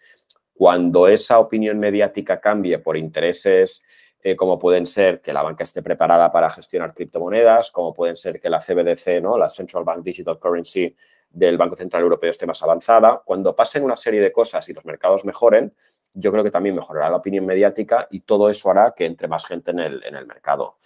[0.52, 3.84] cuando esa opinión mediática cambie por intereses
[4.24, 8.40] eh, como pueden ser que la banca esté preparada para gestionar criptomonedas, como pueden ser
[8.40, 9.36] que la CBDC, ¿no?
[9.36, 10.94] la Central Bank Digital Currency
[11.28, 14.84] del Banco Central Europeo esté más avanzada, cuando pasen una serie de cosas y los
[14.84, 15.74] mercados mejoren,
[16.14, 19.44] yo creo que también mejorará la opinión mediática y todo eso hará que entre más
[19.44, 20.76] gente en el, en el mercado.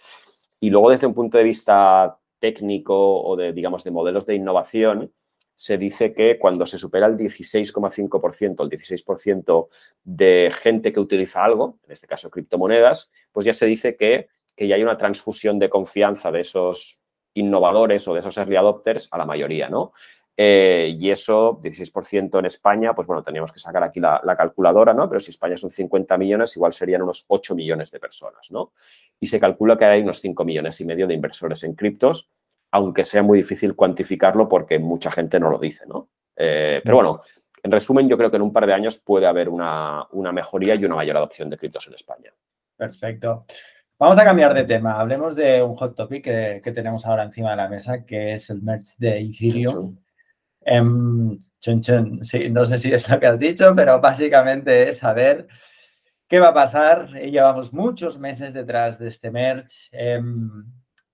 [0.59, 5.11] Y luego desde un punto de vista técnico o de, digamos, de modelos de innovación,
[5.55, 9.67] se dice que cuando se supera el 16,5%, el 16%
[10.03, 14.67] de gente que utiliza algo, en este caso criptomonedas, pues ya se dice que, que
[14.67, 17.01] ya hay una transfusión de confianza de esos
[17.33, 19.93] innovadores o de esos early adopters a la mayoría, ¿no?
[20.39, 25.09] Eh, y eso, 16% en España, pues bueno, teníamos que sacar aquí la, calculadora, ¿no?
[25.09, 28.71] Pero si España son 50 millones, igual serían unos 8 millones de personas, ¿no?
[29.19, 32.29] Y se calcula que hay unos 5 millones y medio de inversores en criptos,
[32.69, 36.09] aunque sea muy difícil cuantificarlo porque mucha gente no lo dice, ¿no?
[36.35, 37.21] Eh, pero bueno,
[37.63, 40.85] en resumen, yo creo que en un par de años puede haber una, mejoría y
[40.85, 42.31] una mayor adopción de criptos en España.
[42.75, 43.45] Perfecto.
[43.97, 44.99] Vamos a cambiar de tema.
[44.99, 48.51] Hablemos de un hot topic que, que tenemos ahora encima de la mesa, que es
[48.51, 49.97] el merge de Ethereum.
[50.69, 55.47] Em, sí, no sé si es lo que has dicho, pero básicamente es saber
[56.27, 57.09] qué va a pasar.
[57.13, 59.87] Llevamos muchos meses detrás de este merge.
[59.93, 60.65] Em,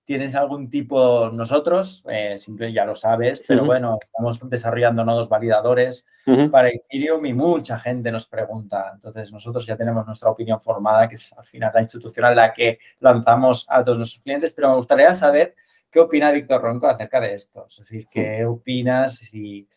[0.04, 6.04] ¿Tienes algún tipo, nosotros, eh, siempre ya lo sabes, pero bueno, estamos desarrollando nodos validadores
[6.50, 8.90] para Ethereum y mucha gente nos pregunta.
[8.94, 12.80] Entonces, nosotros ya tenemos nuestra opinión formada, que es al final la institucional, la que
[13.00, 15.54] lanzamos a todos nuestros clientes, pero me gustaría saber
[15.94, 17.66] ¿Qué opina Víctor Ronco acerca de esto?
[17.70, 19.14] Es decir, ¿qué opinas?
[19.14, 19.68] Si,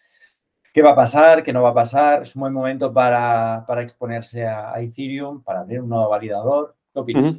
[0.73, 1.43] ¿Qué va a pasar?
[1.43, 2.23] ¿Qué no va a pasar?
[2.23, 6.75] ¿Es un buen momento para, exponerse a, Ethereum, para abrir un nuevo validador?
[6.91, 7.35] ¿Qué opinas?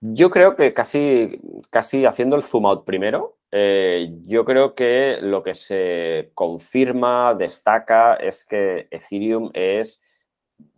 [0.00, 5.44] Yo creo que casi, casi haciendo el zoom out primero, eh, yo creo que lo
[5.44, 10.02] que se confirma, destaca, es que Ethereum es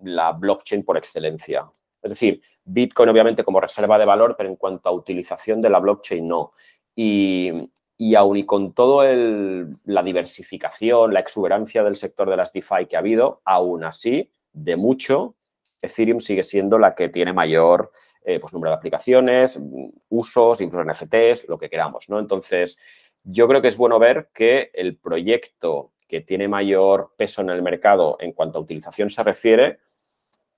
[0.02, 1.66] la blockchain por excelencia.
[2.02, 5.78] Es decir, Bitcoin obviamente como reserva de valor, pero en cuanto a utilización de la
[5.78, 6.52] blockchain no.
[6.96, 7.52] Y,
[7.96, 12.96] y aún y con todo la diversificación, la exuberancia del sector de las DeFi que
[12.96, 15.36] ha habido, aún así, de mucho,
[15.80, 17.92] Ethereum sigue siendo la que tiene mayor
[18.24, 19.62] eh, pues, número de aplicaciones,
[20.08, 22.18] usos, incluso NFTs, lo que queramos, ¿no?
[22.18, 22.78] Entonces,
[23.22, 27.62] yo creo que es bueno ver que el proyecto que tiene mayor peso en el
[27.62, 29.78] mercado en cuanto a utilización se refiere,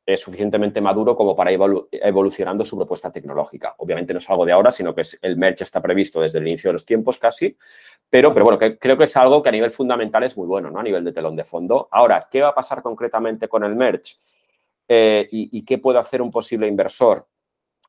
[0.09, 1.61] es suficientemente maduro como para ir
[1.93, 3.75] evolucionando su propuesta tecnológica.
[3.77, 6.49] Obviamente no es algo de ahora, sino que es, el merch está previsto desde el
[6.49, 7.55] inicio de los tiempos casi,
[8.09, 10.81] pero, pero bueno, creo que es algo que a nivel fundamental es muy bueno, ¿no?
[10.81, 11.89] A nivel de telón de fondo.
[11.91, 14.19] Ahora, ¿qué va a pasar concretamente con el merch?
[14.89, 17.29] Eh, y, qué puede hacer un posible inversor?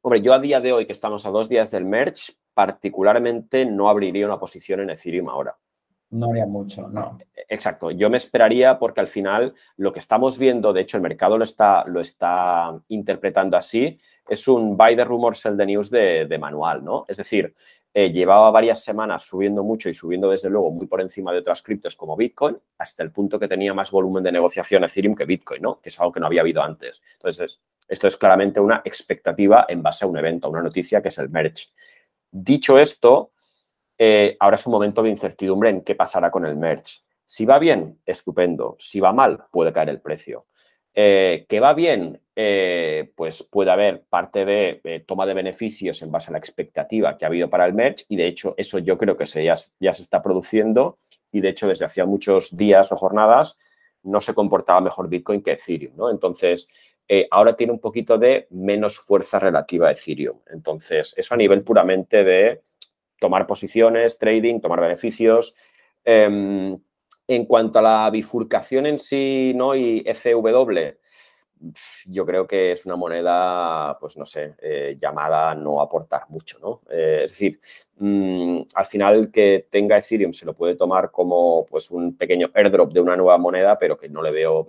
[0.02, 3.90] Hombre, yo a día de hoy, que estamos a dos días del merch, particularmente no
[3.90, 5.58] abriría una posición en Ethereum ahora.
[6.12, 7.20] No haría mucho, no.
[7.48, 7.92] Exacto.
[7.92, 11.44] Yo me esperaría porque al final lo que estamos viendo, de hecho el mercado lo
[11.44, 16.84] está, lo está interpretando así, es un buy the rumor, sell the news de, manual,
[16.84, 17.06] ¿no?
[17.08, 17.54] Es decir,
[17.94, 21.62] eh, llevaba varias semanas subiendo mucho y subiendo desde luego muy por encima de otras
[21.62, 25.62] criptos como Bitcoin, hasta el punto que tenía más volumen de negociación Ethereum que Bitcoin,
[25.62, 25.80] ¿no?
[25.82, 27.02] Que es algo que no había habido antes.
[27.14, 31.10] Entonces, esto es claramente una expectativa en base a un evento, a una noticia que
[31.10, 31.66] es el merge.
[32.32, 33.32] Dicho esto,
[34.02, 37.02] eh, ahora es un momento de incertidumbre en qué pasará con el merge.
[37.26, 38.78] Si va bien, estupendo.
[38.80, 40.46] Si va mal, puede caer el precio.
[40.94, 42.20] Eh, ¿Que va bien?
[42.34, 47.26] Eh, pues puede haber parte de toma de beneficios en base a la expectativa que
[47.26, 50.02] ha habido para el merge y de hecho eso yo creo que se, ya, se
[50.02, 50.98] está produciendo
[51.32, 53.58] y de hecho desde hacía muchos días o jornadas
[54.04, 56.10] no se comportaba mejor Bitcoin que Ethereum, ¿no?
[56.10, 56.70] Entonces,
[57.32, 60.40] ahora tiene un poquito de menos fuerza relativa a Ethereum.
[60.52, 62.62] Entonces, eso a nivel puramente de
[63.20, 65.56] tomar posiciones, trading, tomar beneficios.
[66.04, 66.78] Em,
[67.28, 69.76] en cuanto a la bifurcación en sí ¿no?
[69.76, 70.98] y ECW,
[72.06, 76.58] yo creo que es una moneda, pues no sé, eh, llamada a no aportar mucho,
[76.60, 76.82] ¿no?
[76.90, 77.60] Eh, es decir,
[77.98, 82.94] mm, al final que tenga Ethereum se lo puede tomar como pues un pequeño airdrop
[82.94, 84.68] de una nueva moneda, pero que no le veo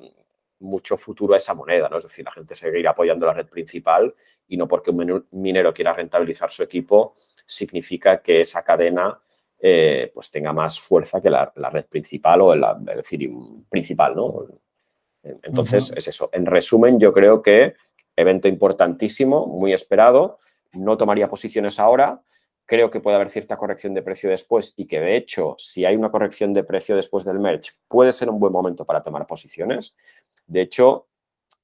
[0.60, 1.98] mucho futuro a esa moneda, ¿no?
[1.98, 4.14] Es decir, la gente seguirá apoyando la red principal
[4.48, 7.14] y no porque un minero quiera rentabilizar su equipo
[7.46, 9.18] significa que esa cadena
[9.58, 12.64] eh, pues tenga más fuerza que la, red principal o el,
[12.98, 14.46] Ethereum principal, ¿no?
[15.22, 16.30] Entonces, es eso.
[16.32, 17.74] En resumen, yo creo que
[18.16, 20.38] evento importantísimo, muy esperado.
[20.72, 22.22] No tomaría posiciones ahora.
[22.70, 25.96] Creo que puede haber cierta corrección de precio después y que, de hecho, si hay
[25.96, 29.96] una corrección de precio después del merge, puede ser un buen momento para tomar posiciones.
[30.46, 31.08] De hecho,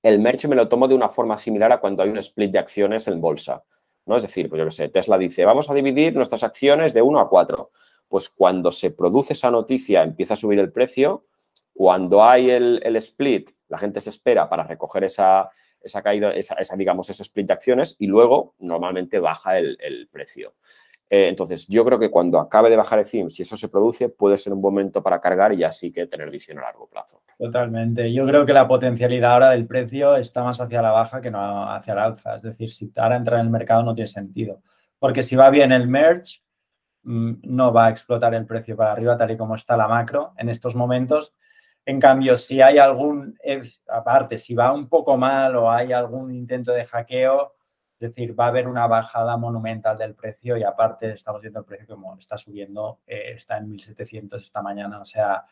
[0.03, 2.59] el merge me lo tomo de una forma similar a cuando hay un split de
[2.59, 3.62] acciones en bolsa.
[4.05, 4.16] ¿no?
[4.16, 7.21] Es decir, pues yo qué sé, Tesla dice, vamos a dividir nuestras acciones de 1
[7.21, 7.71] a 4.
[8.09, 11.27] Pues cuando se produce esa noticia, empieza a subir el precio.
[11.73, 17.09] Cuando hay el, split, la gente se espera para recoger esa, esa caída, esa, digamos,
[17.11, 20.55] ese split de acciones y luego normalmente baja el precio.
[21.09, 24.37] Eh, entonces, yo creo que cuando acabe de bajar CIM, si eso se produce, puede
[24.37, 27.23] ser un momento para cargar y así que tener visión a largo plazo.
[27.38, 28.12] Totalmente.
[28.12, 31.71] Yo creo que la potencialidad ahora del precio está más hacia la baja que no
[31.71, 32.37] hacia la alza.
[32.37, 34.62] Es decir, si ahora entrar en el mercado no tiene sentido.
[34.99, 36.40] Porque si va bien el merge,
[37.05, 40.33] mm, no va a explotar el precio para arriba tal y como está la macro
[40.38, 41.35] en estos momentos.
[41.85, 46.35] En cambio, si hay algún, eh, aparte, si va un poco mal o hay algún
[46.35, 47.56] intento de hackeo,
[47.98, 51.64] es decir, va a haber una bajada monumental del precio y aparte estamos viendo el
[51.64, 55.46] precio como está subiendo, eh, está en 1.700 esta mañana, o sea,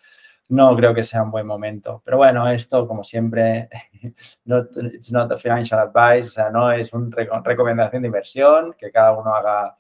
[0.49, 2.03] no creo que sea un buen momento.
[2.05, 3.71] Pero bueno, esto como siempre,
[4.45, 4.59] no
[4.93, 9.13] it's not a financial advice, o sea, no es una recomendación de inversión, que cada
[9.13, 9.77] uno haga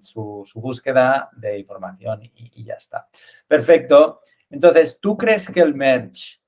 [0.00, 3.08] su, su búsqueda de información y, y ya está.
[3.46, 4.20] Perfecto.
[4.48, 6.38] Entonces, ¿tú crees que el merge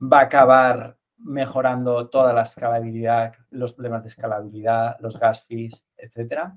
[0.00, 6.56] va a acabar mejorando toda la escalabilidad, los problemas de escalabilidad, los gas fees, etcétera?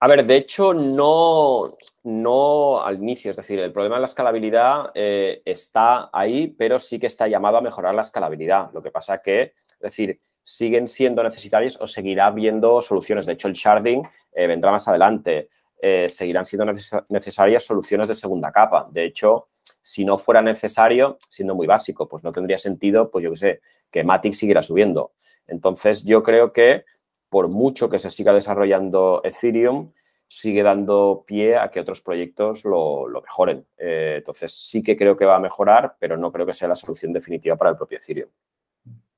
[0.00, 4.90] A ver, de hecho, no, no al inicio, es decir, el problema de la escalabilidad
[4.94, 8.70] eh, está ahí, pero sí que está llamado a mejorar la escalabilidad.
[8.74, 13.24] Lo que pasa que, es decir, siguen siendo necesarios o seguirá habiendo soluciones.
[13.24, 15.48] De hecho, el sharding eh, vendrá más adelante.
[15.80, 16.70] Eh, seguirán siendo
[17.08, 18.86] necesarias soluciones de segunda capa.
[18.90, 19.48] De hecho,
[19.84, 23.60] si no fuera necesario, siendo muy básico, pues no tendría sentido, pues yo qué sé,
[23.90, 25.12] que Matic siguiera subiendo.
[25.46, 26.86] Entonces, yo creo que
[27.28, 29.92] por mucho que se siga desarrollando Ethereum,
[30.26, 33.66] sigue dando pie a que otros proyectos lo, mejoren.
[33.76, 36.76] Eh, entonces, sí que creo que va a mejorar, pero no creo que sea la
[36.76, 38.30] solución definitiva para el propio Ethereum.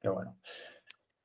[0.01, 0.37] Qué bueno.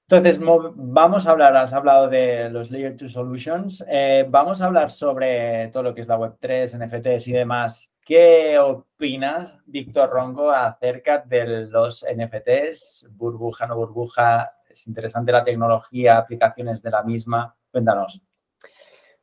[0.08, 4.92] Entonces, vamos a hablar, has hablado de los Layer 2 Solutions, eh, vamos a hablar
[4.92, 11.20] sobre todo lo que es la Web3, NFTs y demás ¿Qué opinas, Víctor Rongo, acerca
[11.20, 17.56] de los NFTs, burbuja, no burbuja, ¿Es interesante la tecnología, aplicaciones de la misma?
[17.72, 18.22] Cuéntanos.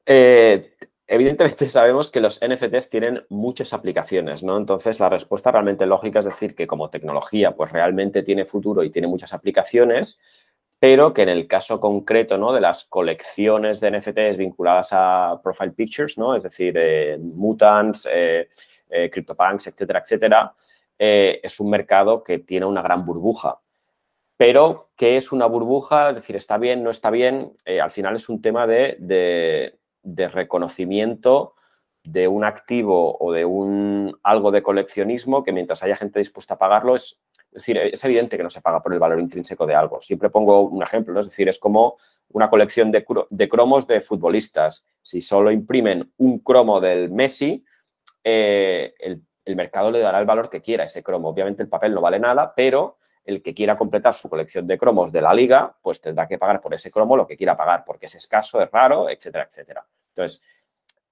[0.07, 0.73] Eh,
[1.07, 4.57] evidentemente sabemos que los NFTs tienen muchas aplicaciones, ¿no?
[4.57, 8.91] Entonces la respuesta realmente lógica es decir que como tecnología pues realmente tiene futuro y
[8.91, 10.19] tiene muchas aplicaciones,
[10.79, 12.53] pero que en el caso concreto ¿no?
[12.53, 16.37] de las colecciones de NFTs vinculadas a Profile Pictures, ¿no?
[16.37, 18.49] es decir, eh, Mutants, eh,
[18.91, 20.55] eh, CryptoPunks, etcétera, etcétera,
[21.01, 23.61] es un mercado que tiene una gran burbuja.
[24.37, 26.11] Pero, ¿qué es una burbuja?
[26.11, 27.53] Es decir, ¿está bien, no está bien?
[27.81, 28.97] al final es un tema de,
[30.03, 31.55] de, reconocimiento
[32.03, 36.59] de un activo o de un algo de coleccionismo que mientras haya gente dispuesta a
[36.59, 37.21] pagarlo es
[37.53, 40.01] es decir, es evidente que no se paga por el valor intrínseco de algo.
[40.03, 41.97] Siempre pongo un ejemplo, es decir, es como
[42.29, 43.05] una colección de,
[43.49, 44.87] cromos de futbolistas.
[45.03, 47.65] Si solo imprimen un cromo del Messi,
[48.25, 51.31] eh, el, mercado le dará el valor que quiera ese cromo.
[51.31, 55.11] Obviamente el papel no vale nada, pero el que quiera completar su colección de cromos
[55.11, 58.07] de la liga, pues tendrá que pagar por ese cromo lo que quiera pagar, porque
[58.07, 59.87] es escaso, es raro, etcétera, etcétera.
[60.15, 60.45] Entonces,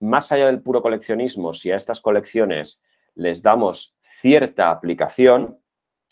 [0.00, 2.82] más allá del puro coleccionismo, si a estas colecciones
[3.14, 5.58] les damos cierta aplicación,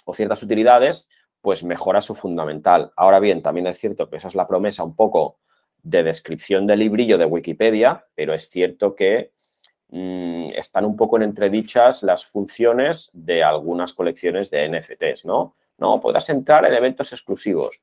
[0.05, 1.09] o ciertas utilidades,
[1.41, 2.93] pues mejora su fundamental.
[2.97, 5.39] Ahora bien, también es cierto que esa es la promesa un poco
[5.83, 9.33] de descripción del librillo de Wikipedia, pero es cierto que
[9.89, 15.57] mm, están un poco en entredichas las funciones de algunas colecciones de NFTs, ¿no?
[15.79, 17.81] No, podrás entrar en eventos exclusivos.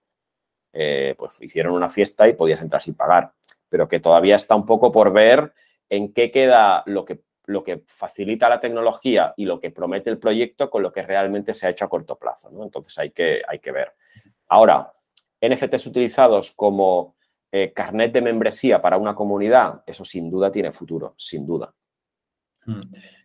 [0.73, 3.33] Eh, pues hicieron una fiesta y podías entrar sin pagar,
[3.67, 5.53] pero que todavía está un poco por ver
[5.89, 10.17] en qué queda lo que lo que facilita la tecnología y lo que promete el
[10.17, 12.49] proyecto con lo que realmente se ha hecho a corto plazo.
[12.49, 12.63] ¿no?
[12.63, 13.93] Entonces hay que, hay que ver.
[14.47, 14.93] Ahora,
[15.41, 17.15] NFTs utilizados como
[17.51, 21.73] eh, carnet de membresía para una comunidad, eso sin duda tiene futuro, sin duda.
[22.65, 22.81] Hmm.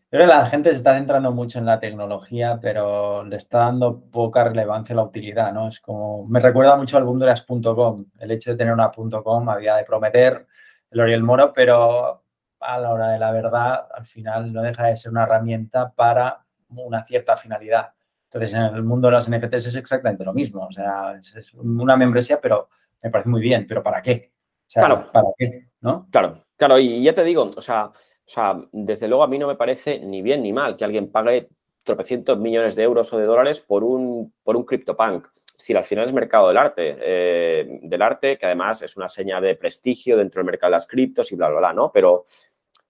[0.08, 4.00] Creo que la gente se está centrando mucho en la tecnología, pero le está dando
[4.00, 5.68] poca relevancia a la utilidad, ¿no?
[5.68, 8.06] Es como, me recuerda mucho al mundo de las .com.
[8.20, 10.46] El hecho de tener una .com había de prometer
[10.90, 12.22] el oro y el moro, pero
[12.60, 16.44] a la hora de la verdad, al final no deja de ser una herramienta para
[16.68, 17.92] una cierta finalidad.
[18.30, 20.66] Entonces, en el mundo de las NFTs es exactamente lo mismo.
[20.66, 22.68] O sea, es una membresía, pero
[23.02, 23.66] me parece muy bien.
[23.66, 24.32] ¿Pero para qué?
[24.72, 25.10] claro.
[25.12, 25.68] ¿para qué?
[25.80, 26.08] ¿No?
[26.10, 26.78] Claro, claro.
[26.78, 27.90] Y ya te digo, o sea,
[28.26, 31.10] o sea, desde luego a mí no me parece ni bien ni mal que alguien
[31.12, 31.48] pague
[31.84, 35.28] tropecientos millones de euros o de dólares por un, por un CryptoPunk.
[35.46, 39.08] Es decir, al final es mercado del arte, eh, del arte, que además es una
[39.08, 41.92] seña de prestigio dentro del mercado de las criptos y bla, bla, bla, ¿no?
[41.92, 42.24] Pero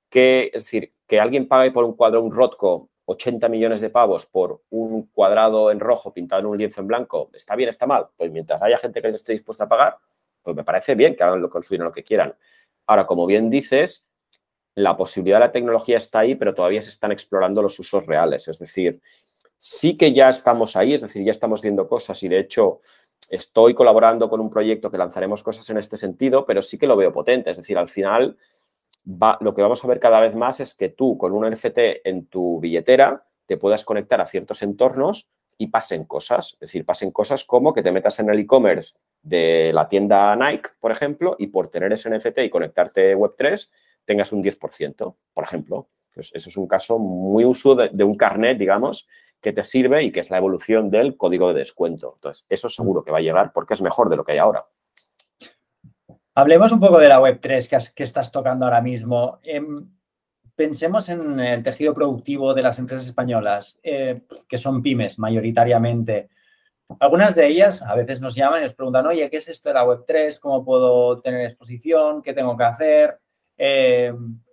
[0.09, 4.27] que, es decir, que alguien pague por un cuadro, un Rotco, 80 millones de pavos
[4.27, 8.09] por un cuadrado en rojo pintado en un lienzo en blanco, ¿está bien, está mal?
[8.17, 9.99] Pues mientras haya gente que esté dispuesta a pagar,
[10.43, 12.35] pues me parece bien que hagan con lo que quieran.
[12.87, 14.06] Ahora, como bien dices,
[14.77, 18.47] la posibilidad de la tecnología está ahí, pero todavía se están explorando los usos reales.
[18.47, 19.01] Es decir,
[19.57, 22.81] sí que ya estamos ahí, es decir, ya estamos viendo cosas y de hecho
[23.31, 26.95] estoy colaborando con un proyecto que lanzaremos cosas en este sentido, pero sí que lo
[26.95, 27.51] veo potente.
[27.51, 28.37] Es decir, al final
[29.41, 32.27] lo que vamos a ver cada vez más es que tú con un NFT en
[32.27, 36.53] tu billetera te puedas conectar a ciertos entornos y pasen cosas.
[36.55, 40.71] Es decir, pasen cosas como que te metas en el e-commerce de la tienda Nike,
[40.81, 43.71] por ejemplo, y por tener ese NFT y conectarte Web3,
[44.07, 45.89] tengas un 10%, por ejemplo.
[46.15, 49.07] Pues eso es un caso muy uso de, un carnet, digamos,
[49.43, 52.15] que te sirve y que es la evolución del código de descuento.
[52.17, 54.65] Entonces, eso seguro que va a llegar porque es mejor de lo que hay ahora.
[56.35, 59.41] Hablemos un poco de la Web3 que, estás tocando ahora mismo.
[59.43, 59.91] Em,
[60.55, 64.15] pensemos en el tejido productivo de las empresas españolas, eh,
[64.49, 66.31] que son pymes mayoritariamente.
[67.01, 69.75] Algunas de ellas a veces nos llaman y nos preguntan, oye, ¿qué es esto de
[69.75, 70.39] la Web3?
[70.41, 72.23] ¿Cómo puedo tener exposición?
[72.23, 73.19] ¿Qué tengo que hacer?
[73.57, 74.13] Eh,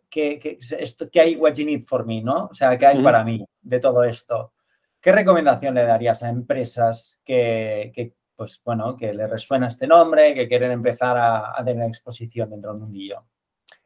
[0.09, 1.35] ¿qué, esto, ¿qué, hay?
[1.35, 2.21] What you need for me?
[2.21, 2.47] ¿no?
[2.51, 4.53] O sea, ¿qué hay para mí de todo esto?
[5.01, 10.33] ¿Qué recomendación le darías a empresas que, que pues bueno, que le resuena este nombre,
[10.33, 13.23] que quieren empezar a, tener exposición dentro del mundillo?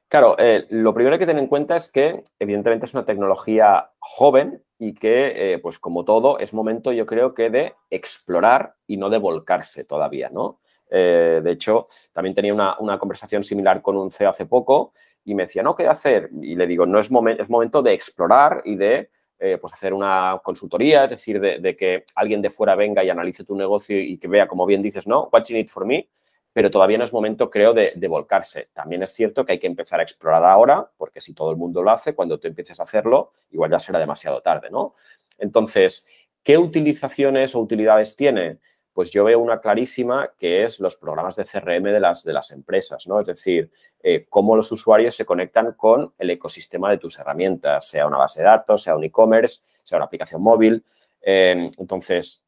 [0.07, 3.05] Claro, eh, lo primero que hay que tener en cuenta es que evidentemente es una
[3.05, 8.75] tecnología joven y que, eh, pues como todo, es momento yo creo que de explorar
[8.87, 10.59] y no de volcarse todavía, ¿no?
[10.89, 14.91] Eh, de hecho, también tenía una, conversación similar con un CEO hace poco
[15.25, 16.29] y me decía, no, ¿qué hacer?
[16.41, 20.39] Y le digo, no es, es momento de explorar y de eh, pues hacer una
[20.43, 24.27] consultoría, es decir, de, que alguien de fuera venga y analice tu negocio y que
[24.27, 26.09] vea, como bien dices, no, what you need for me,
[26.53, 28.69] pero todavía no es momento, creo, de, volcarse.
[28.73, 31.83] También es cierto que hay que empezar a explorar ahora, porque si todo el mundo
[31.83, 34.95] lo hace, cuando tú empieces a hacerlo, igual ya será demasiado tarde, ¿no?
[35.37, 36.07] Entonces,
[36.41, 38.57] ¿qué utilizaciones o utilidades tiene?
[38.97, 42.49] Pues yo veo una clarísima que es los programas de CRM de las, de las
[42.49, 43.19] empresas, ¿no?
[43.19, 43.69] Es decir,
[44.01, 48.39] eh, cómo los usuarios se conectan con el ecosistema de tus herramientas, sea una base
[48.39, 50.83] de datos, sea un e-commerce, sea una aplicación móvil.
[51.21, 52.43] Em, entonces,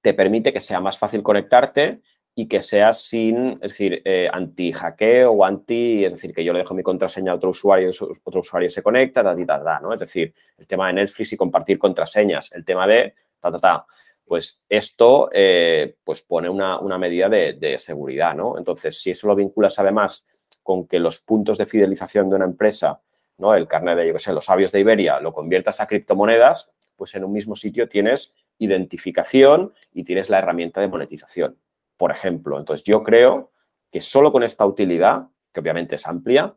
[0.00, 2.00] te permite que sea más fácil conectarte
[2.32, 6.60] y que sea sin, es decir, eh, anti-hackeo o anti, es decir, que yo le
[6.60, 7.90] dejo mi contraseña a otro usuario
[8.22, 9.92] otro usuario se conecta, ta, ta, ta, ¿no?
[9.92, 13.86] Es decir, el tema de Netflix y compartir contraseñas, el tema de ta, ta, ta.
[14.32, 18.56] Pues esto eh, pues pone una, medida de, seguridad, ¿no?
[18.56, 20.26] Entonces, si eso lo vinculas además
[20.62, 23.02] con que los puntos de fidelización de una empresa,
[23.36, 23.54] ¿no?
[23.54, 27.14] El carnet de, yo qué sé, los sabios de Iberia, lo conviertas a criptomonedas, pues
[27.14, 31.58] en un mismo sitio tienes identificación y tienes la herramienta de monetización
[32.02, 32.58] por ejemplo.
[32.58, 33.52] Entonces, yo creo
[33.92, 36.52] que solo con esta utilidad, que obviamente es amplia,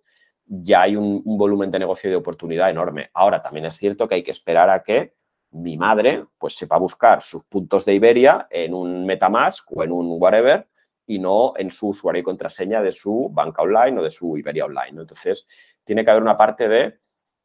[0.47, 3.11] ya hay un, volumen de negocio y de oportunidad enorme.
[3.13, 5.13] Ahora, también es cierto que hay que esperar a que
[5.55, 10.17] mi madre pues sepa buscar sus puntos de Iberia en un Metamask o en un
[10.19, 10.67] whatever
[11.07, 14.65] y no en su usuario y contraseña de su banca online o de su Iberia
[14.65, 15.01] online.
[15.01, 15.47] Entonces,
[15.83, 16.99] tiene que haber una parte de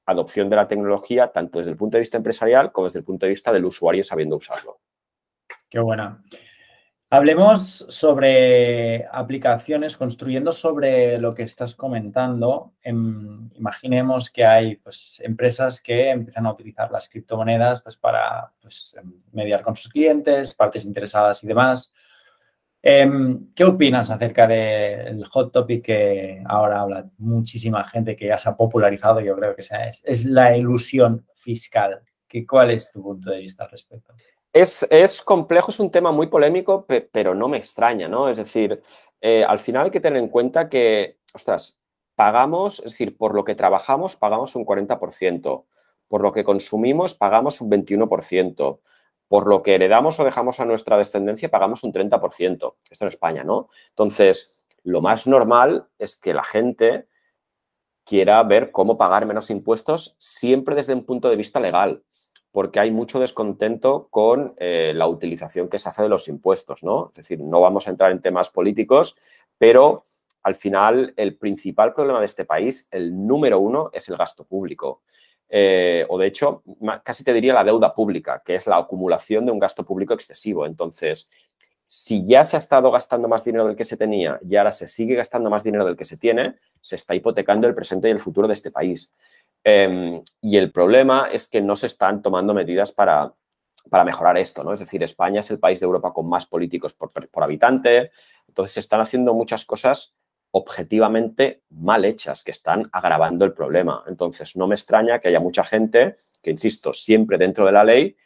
[0.07, 3.27] adopción de la tecnología tanto desde el punto de vista empresarial como desde el punto
[3.27, 4.81] de vista del usuario sabiendo usarlo.
[5.69, 6.23] Qué buena.
[7.13, 12.75] Hablemos sobre aplicaciones, construyendo sobre lo que estás comentando.
[12.83, 18.95] Em, imaginemos que hay pues, empresas que empiezan a utilizar las criptomonedas pues, para pues,
[19.33, 21.93] mediar con sus clientes, partes interesadas y demás.
[22.81, 28.51] Em, ¿Qué opinas acerca del hot topic que ahora habla muchísima gente que ya se
[28.51, 29.19] ha popularizado?
[29.19, 32.03] Yo creo que sea, es, es la ilusión fiscal.
[32.29, 34.15] ¿Qué, ¿Cuál es tu punto de vista al respecto?
[34.53, 38.29] Es, complejo, es un tema muy polémico, pero no me extraña, ¿no?
[38.29, 38.83] Es decir,
[39.21, 41.81] eh, al final hay que tener en cuenta que, ostras,
[42.17, 45.65] pagamos, es decir, por lo que trabajamos pagamos un 40%,
[46.09, 48.81] por lo que consumimos pagamos un 21%,
[49.29, 52.75] por lo que heredamos o dejamos a nuestra descendencia pagamos un 30%.
[52.91, 53.69] Esto en España, ¿no?
[53.91, 57.07] Entonces, lo más normal es que la gente
[58.05, 62.03] quiera ver cómo pagar menos impuestos siempre desde un punto de vista legal
[62.53, 67.09] porque hay mucho descontento con eh, la utilización que se hace de los impuestos, ¿no?
[67.09, 69.17] Es decir, no vamos a entrar en temas políticos,
[69.57, 70.03] pero
[70.43, 75.03] al final el principal problema de este país, el número uno, es el gasto público.
[75.49, 76.63] Eh, o de hecho,
[77.03, 80.65] casi te diría la deuda pública, que es la acumulación de un gasto público excesivo.
[80.65, 81.29] Entonces,
[81.87, 84.87] si ya se ha estado gastando más dinero del que se tenía y ahora se
[84.87, 88.21] sigue gastando más dinero del que se tiene, se está hipotecando el presente y el
[88.21, 89.13] futuro de este país.
[89.65, 93.33] Em, y el problema es que no se están tomando medidas para,
[93.91, 94.73] para, mejorar esto, ¿no?
[94.73, 98.11] Es decir, España es el país de Europa con más políticos por, por habitante,
[98.49, 100.15] entonces se están haciendo muchas cosas
[100.53, 104.03] objetivamente mal hechas que están agravando el problema.
[104.09, 108.17] Entonces, no me extraña que haya mucha gente que, insisto, siempre dentro de la ley,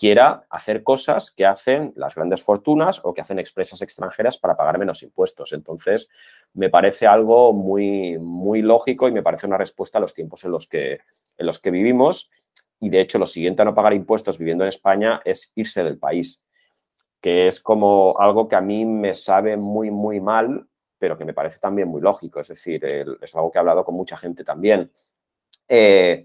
[0.00, 4.78] quiera hacer cosas que hacen las grandes fortunas o que hacen expresas extranjeras para pagar
[4.78, 5.52] menos impuestos.
[5.52, 6.08] Entonces,
[6.54, 10.52] me parece algo muy, muy lógico y me parece una respuesta a los tiempos en
[10.52, 11.00] los que,
[11.36, 12.30] en los que vivimos.
[12.80, 15.98] Y de hecho, lo siguiente a no pagar impuestos viviendo en España es irse del
[15.98, 16.42] país,
[17.20, 20.66] que es como algo que a mí me sabe muy, muy mal,
[20.98, 22.40] pero que me parece también muy lógico.
[22.40, 22.82] Es decir,
[23.20, 24.90] es algo que he hablado con mucha gente también.
[25.68, 26.24] Eh,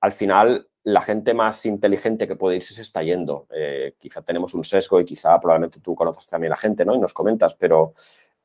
[0.00, 3.46] al final, la gente más inteligente que puede irse se está yendo.
[3.54, 6.94] Eh, quizá tenemos un sesgo y quizá probablemente tú conoces también a la gente, ¿no?
[6.94, 7.94] Y nos comentas, pero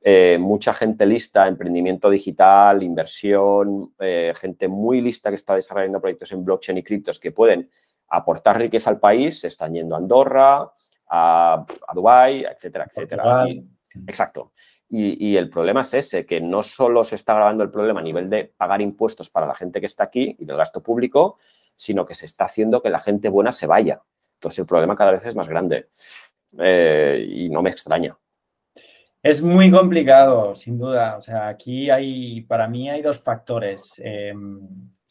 [0.02, 6.32] eh, mucha gente lista, emprendimiento digital, inversión, eh, gente muy lista que está desarrollando proyectos
[6.32, 7.70] en blockchain y criptos que pueden
[8.10, 10.72] aportar riqueza al país, se están yendo a Andorra,
[11.10, 13.46] a, a Dubái, etcétera, etcétera.
[14.08, 14.52] exacto.
[14.90, 18.30] Y, el problema es ese, que no solo se está agravando el problema a nivel
[18.30, 21.38] de pagar impuestos para la gente que está aquí y del gasto público,
[21.76, 24.02] sino que se está haciendo que la gente buena se vaya.
[24.36, 25.90] Entonces el problema cada vez es más grande
[26.58, 28.18] eh, y no me extraña.
[29.22, 31.18] Es muy complicado, sin duda.
[31.18, 34.02] O sea, aquí hay, para mí hay dos factores.
[34.04, 34.60] Em,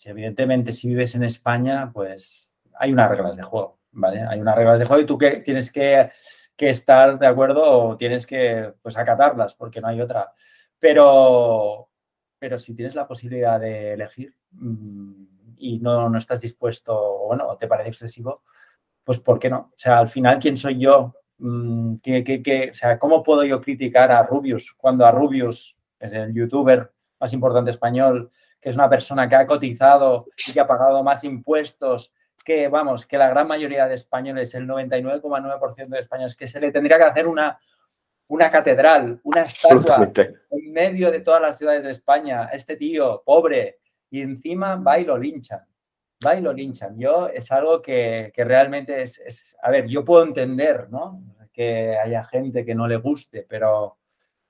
[0.05, 2.49] evidentemente, si vives en España, pues
[2.79, 4.23] hay unas reglas de juego, ¿vale?
[4.23, 6.11] Hay unas reglas de juego y tú que tienes que,
[6.59, 10.33] estar de acuerdo o tienes que, pues, acatarlas porque no hay otra.
[10.79, 11.91] Pero,
[12.39, 17.57] pero si tienes la posibilidad de elegir, mm, y no, no estás dispuesto o bueno,
[17.57, 18.43] te parece excesivo,
[19.05, 19.71] pues ¿por qué no?
[19.73, 21.15] O sea, al final, ¿quién soy yo?
[21.39, 26.35] Mm, ¿Qué, o sea, ¿Cómo puedo yo criticar a Rubius cuando a Rubius es el
[26.35, 28.31] youtuber más importante español,
[28.61, 32.13] que es una persona que ha cotizado y que ha pagado más impuestos
[32.47, 36.71] que, vamos, que la gran mayoría de españoles, el 99,9% de españoles, que se le
[36.71, 37.59] tendría que hacer una,
[38.29, 42.49] una catedral, una estatua en medio de todas las ciudades de España.
[42.53, 43.81] Este tío, pobre,
[44.11, 45.67] y encima va y lo linchan.
[46.25, 46.97] Va y lo linchan.
[46.97, 51.21] Yo es algo que, realmente es, a ver, yo puedo entender, ¿no?
[51.53, 53.99] Que haya gente que no le guste, pero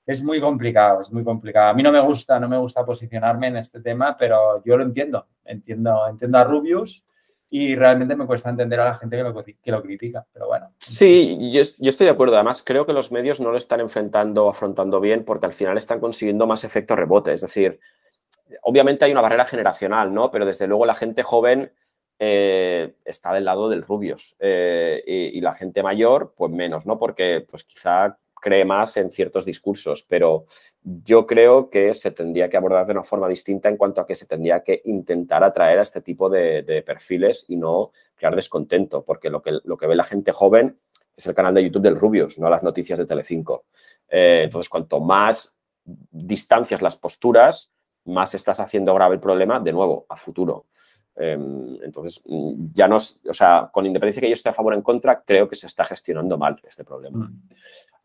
[0.05, 1.71] es muy complicado, es muy complicado.
[1.71, 4.83] A mí no me gusta, no me gusta posicionarme en este tema, pero yo lo
[4.83, 5.25] entiendo.
[5.43, 7.03] Entiendo, entiendo a Rubius
[7.49, 10.71] y realmente me cuesta entender a la gente que lo, que lo critica, pero bueno.
[10.79, 12.35] Sí, yo, estoy de acuerdo.
[12.35, 15.99] Además, creo que los medios no lo están enfrentando, afrontando bien, porque al final están
[15.99, 17.33] consiguiendo más efecto rebote.
[17.33, 17.79] Es decir,
[18.63, 20.29] obviamente hay una barrera generacional, ¿no?
[20.29, 21.71] Pero desde luego la gente joven
[22.19, 26.99] eh, está del lado del rubios eh, y, y, la gente mayor, pues menos, ¿no?
[26.99, 30.45] Porque pues quizá cree más en ciertos discursos, pero
[30.89, 34.15] yo creo que se tendría que abordar de una forma distinta en cuanto a que
[34.15, 39.29] se tendría que intentar atraer a este tipo de, perfiles y no crear descontento, porque
[39.29, 40.77] lo que, lo que ve la gente joven
[41.15, 43.65] es el canal de YouTube del Rubius, no las noticias de Telecinco.
[44.07, 47.73] Eh, entonces, cuanto más distancias las posturas,
[48.05, 50.67] más estás haciendo grave el problema, de nuevo, a futuro.
[51.17, 52.23] Em, entonces,
[52.73, 55.49] ya no, o sea, con independencia que yo esté a favor o en contra, creo
[55.49, 57.29] que se está gestionando mal este problema.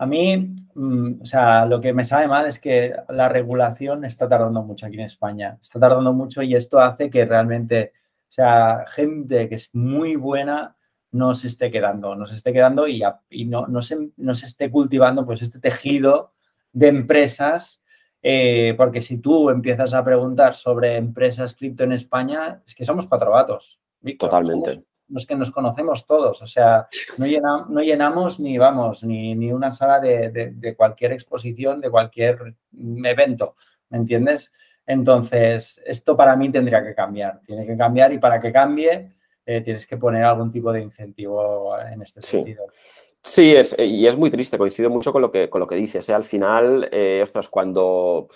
[0.03, 0.37] A mí,
[0.75, 4.85] mm, o sea, lo que me sabe mal es que la regulación está tardando mucho
[4.85, 5.61] aquí en España.
[5.63, 7.93] Está tardando mucho y esto hace que realmente,
[8.29, 10.77] o sea, gente que es muy buena
[11.13, 13.01] no se esté quedando, no se esté quedando y,
[13.47, 16.33] no, no, se, no se esté cultivando pues este tejido
[16.73, 17.85] de empresas
[18.23, 23.07] eh, porque si tú empiezas a preguntar sobre empresas cripto en España, es que somos
[23.07, 23.79] cuatro vatos.
[24.19, 24.83] Totalmente
[25.13, 26.43] los que nos conocemos todos.
[26.43, 26.89] O sea,
[27.19, 33.57] no, no llenamos ni, vamos, ni, ni una sala de, cualquier exposición, de cualquier evento,
[33.91, 34.53] ¿me entiendes?
[34.87, 39.13] Entonces, esto para mí tendría que cambiar, tiene que cambiar y para que cambie
[39.45, 42.65] eh, tienes que poner algún tipo de incentivo en este sentido.
[42.69, 42.77] Sí,
[43.25, 46.09] es, eh, y es muy triste, coincido mucho con lo que, con lo que dices.
[46.09, 46.15] ¿eh?
[46.15, 48.29] Al final, eh, ostras, cuando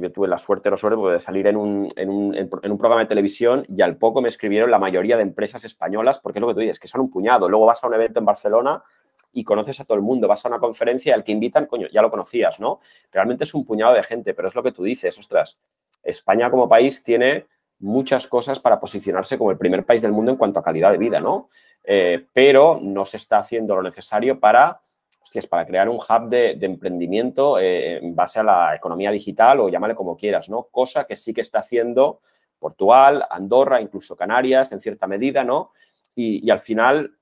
[0.00, 2.78] yo tuve la suerte o suerte pues, de salir en un, en, un, en un,
[2.78, 6.40] programa de televisión y al poco me escribieron la mayoría de empresas españolas, porque es
[6.40, 7.48] lo que tú dices, que son un puñado.
[7.48, 8.82] Luego vas a un evento en Barcelona
[9.32, 12.02] y conoces a todo el mundo, vas a una conferencia al que invitan, coño, ya
[12.02, 12.80] lo conocías, ¿no?
[13.12, 15.58] Realmente es un puñado de gente, pero es lo que tú dices, ostras,
[16.02, 17.46] España como país tiene
[17.80, 20.98] muchas cosas para posicionarse como el primer país del mundo en cuanto a calidad de
[20.98, 21.48] vida, ¿no?
[21.82, 24.80] Eh, pero no se está haciendo lo necesario para,
[25.22, 29.68] hostias, para crear un hub de, emprendimiento eh, en base a la economía digital o
[29.68, 30.64] llámale como quieras, ¿no?
[30.64, 32.20] Cosa que sí que está haciendo
[32.58, 35.72] Portugal, Andorra, incluso Canarias, en cierta medida, ¿no?
[36.14, 37.16] Y, al final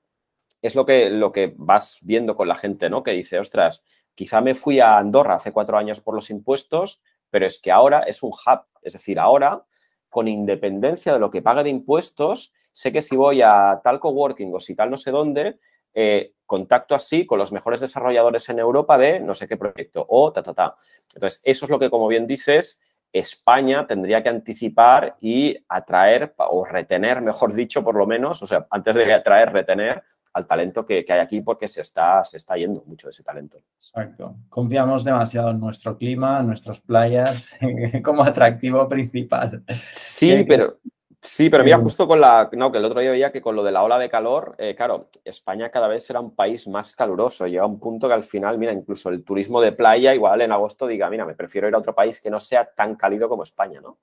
[0.61, 3.01] es lo que, lo que vas viendo con la gente, ¿no?
[3.01, 3.81] Que dice, ostras,
[4.13, 8.01] quizá me fui a Andorra hace cuatro años por los impuestos, pero es que ahora
[8.01, 9.63] es un hub, es decir, ahora
[10.09, 14.53] con independencia de lo que pague de impuestos, sé que si voy a tal coworking
[14.53, 15.59] o si tal no sé dónde,
[15.93, 20.31] eh, contacto así con los mejores desarrolladores en Europa de no sé qué proyecto o
[20.31, 20.75] ta, ta, ta.
[21.13, 22.81] Entonces, eso es lo que, como bien dices,
[23.11, 28.67] España tendría que anticipar y atraer o retener, mejor dicho, por lo menos, o sea,
[28.69, 30.03] antes de atraer, retener
[30.33, 33.57] al talento que, hay aquí porque se está, se está yendo mucho de ese talento.
[33.77, 34.35] Exacto.
[34.49, 37.49] Confiamos demasiado en nuestro clima, en nuestras playas,
[38.03, 39.63] como atractivo principal.
[39.95, 40.79] Sí, pero...
[41.21, 42.49] Sí, pero mira, justo con la.
[42.53, 44.73] No, que el otro día veía que con lo de la ola de calor, eh,
[44.73, 47.45] claro, España cada vez será un país más caluroso.
[47.45, 50.87] Llega un punto que al final, mira, incluso el turismo de playa, igual en agosto
[50.87, 53.81] diga, mira, me prefiero ir a otro país que no sea tan cálido como España,
[53.81, 53.97] ¿no?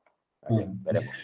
[0.51, 1.15] veremos.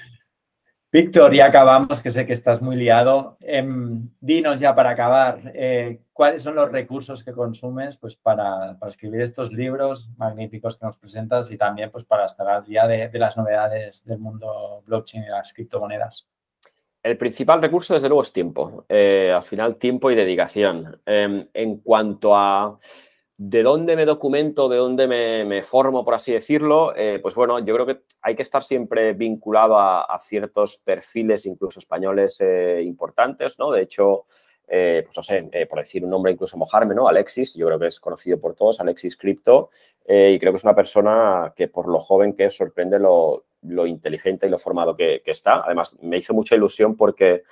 [0.93, 3.39] Víctor, ya acabamos, que sé que estás muy liado.
[3.41, 9.23] Em, dinos ya para acabar, eh, ¿cuáles son los recursos que consumes pues, para, escribir
[9.23, 13.39] estos libros magníficos que nos presentas y también pues, para estar al día de, las
[13.39, 16.29] novedades del mundo blockchain y las criptomonedas?
[17.03, 18.85] El principal recurso, desde luego, es tiempo.
[18.87, 21.01] Eh, al final, tiempo y dedicación.
[21.07, 22.79] Em, en cuanto a
[23.45, 26.95] ¿De dónde me documento, de dónde me, formo, por así decirlo?
[26.95, 31.81] Eh, pues bueno, yo creo que hay que estar siempre vinculado a, ciertos perfiles, incluso
[31.81, 33.73] españoles eh, importantes, ¿no?
[33.73, 34.27] De hecho,
[34.69, 37.09] eh, pues no sé, por decir un nombre, incluso mojarme, ¿no?
[37.09, 39.71] Alexis, yo creo que es conocido por todos, Alexis Crypto,
[40.07, 43.43] y creo que es una persona que por lo joven que es, sorprende lo,
[43.89, 45.65] inteligente y lo formado que, que, está.
[45.65, 47.43] Además, me hizo mucha ilusión porque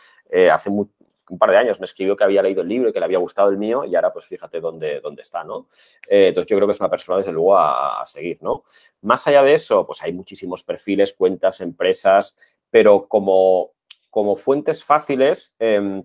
[0.52, 0.86] hace muy,
[1.30, 3.18] un par de años me escribió que había leído el libro y que le había
[3.18, 5.68] gustado el mío y ahora pues fíjate dónde, dónde está, ¿no?
[6.08, 8.64] Eh, entonces yo creo que es una persona desde luego a, seguir, ¿no?
[9.02, 12.36] Más allá de eso, pues hay muchísimos perfiles, cuentas, empresas,
[12.68, 13.70] pero como,
[14.10, 16.02] como fuentes fáciles, em,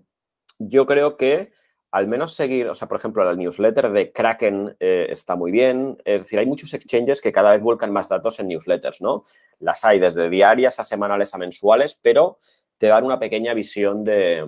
[0.58, 1.50] yo creo que
[1.90, 5.96] al menos seguir, o sea, por ejemplo, el newsletter de Kraken eh, está muy bien.
[6.04, 9.24] Es decir, hay muchos exchanges que cada vez vuelcan más datos en newsletters, ¿no?
[9.60, 12.38] Las hay desde diarias a semanales a mensuales, pero
[12.76, 14.44] te dan una pequeña visión de,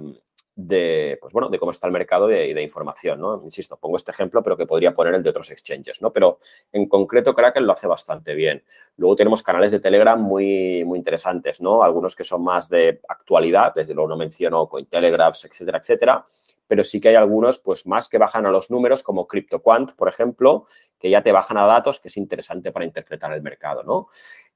[0.60, 3.40] de, pues bueno, de cómo está el mercado de, de, información, ¿no?
[3.44, 6.12] Insisto, pongo este ejemplo, pero que podría poner el de otros exchanges, ¿no?
[6.12, 6.40] Pero
[6.72, 8.64] en concreto Kraken lo hace bastante bien.
[8.96, 11.84] Luego tenemos canales de Telegram muy, muy interesantes, ¿no?
[11.84, 16.26] Algunos que son más de actualidad, desde luego no menciono Cointelegraphs, etcétera, etcétera,
[16.66, 20.08] pero sí que hay algunos, pues más que bajan a los números, como CryptoQuant, por
[20.08, 20.66] ejemplo,
[20.98, 24.08] que ya te bajan a datos, que es interesante para interpretar el mercado, ¿no?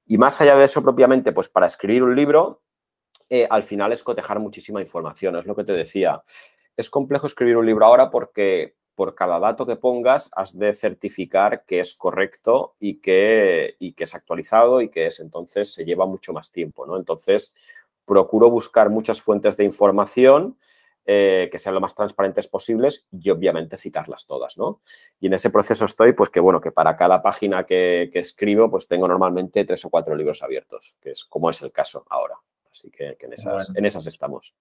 [0.09, 2.61] Y más allá de eso propiamente, pues para escribir un libro,
[3.35, 6.23] eh, al final es cotejar muchísima información, es lo que te decía.
[6.77, 11.65] Es complejo escribir un libro ahora porque por cada dato que pongas has de certificar
[11.65, 16.05] que es correcto y que, y que es actualizado y que es entonces se lleva
[16.05, 16.99] mucho más tiempo, ¿no?
[16.99, 17.55] Entonces,
[18.05, 20.59] procuro buscar muchas fuentes de información
[21.07, 24.83] eh, que sean lo más transparentes posibles y obviamente citarlas todas, ¿no?
[25.21, 28.87] Y en ese proceso estoy, pues que bueno, que para cada página que, escribo, pues
[28.87, 32.35] tengo normalmente tres o cuatro libros abiertos, que es como es el caso ahora.
[32.73, 34.55] Así que, en, esas, en esas estamos.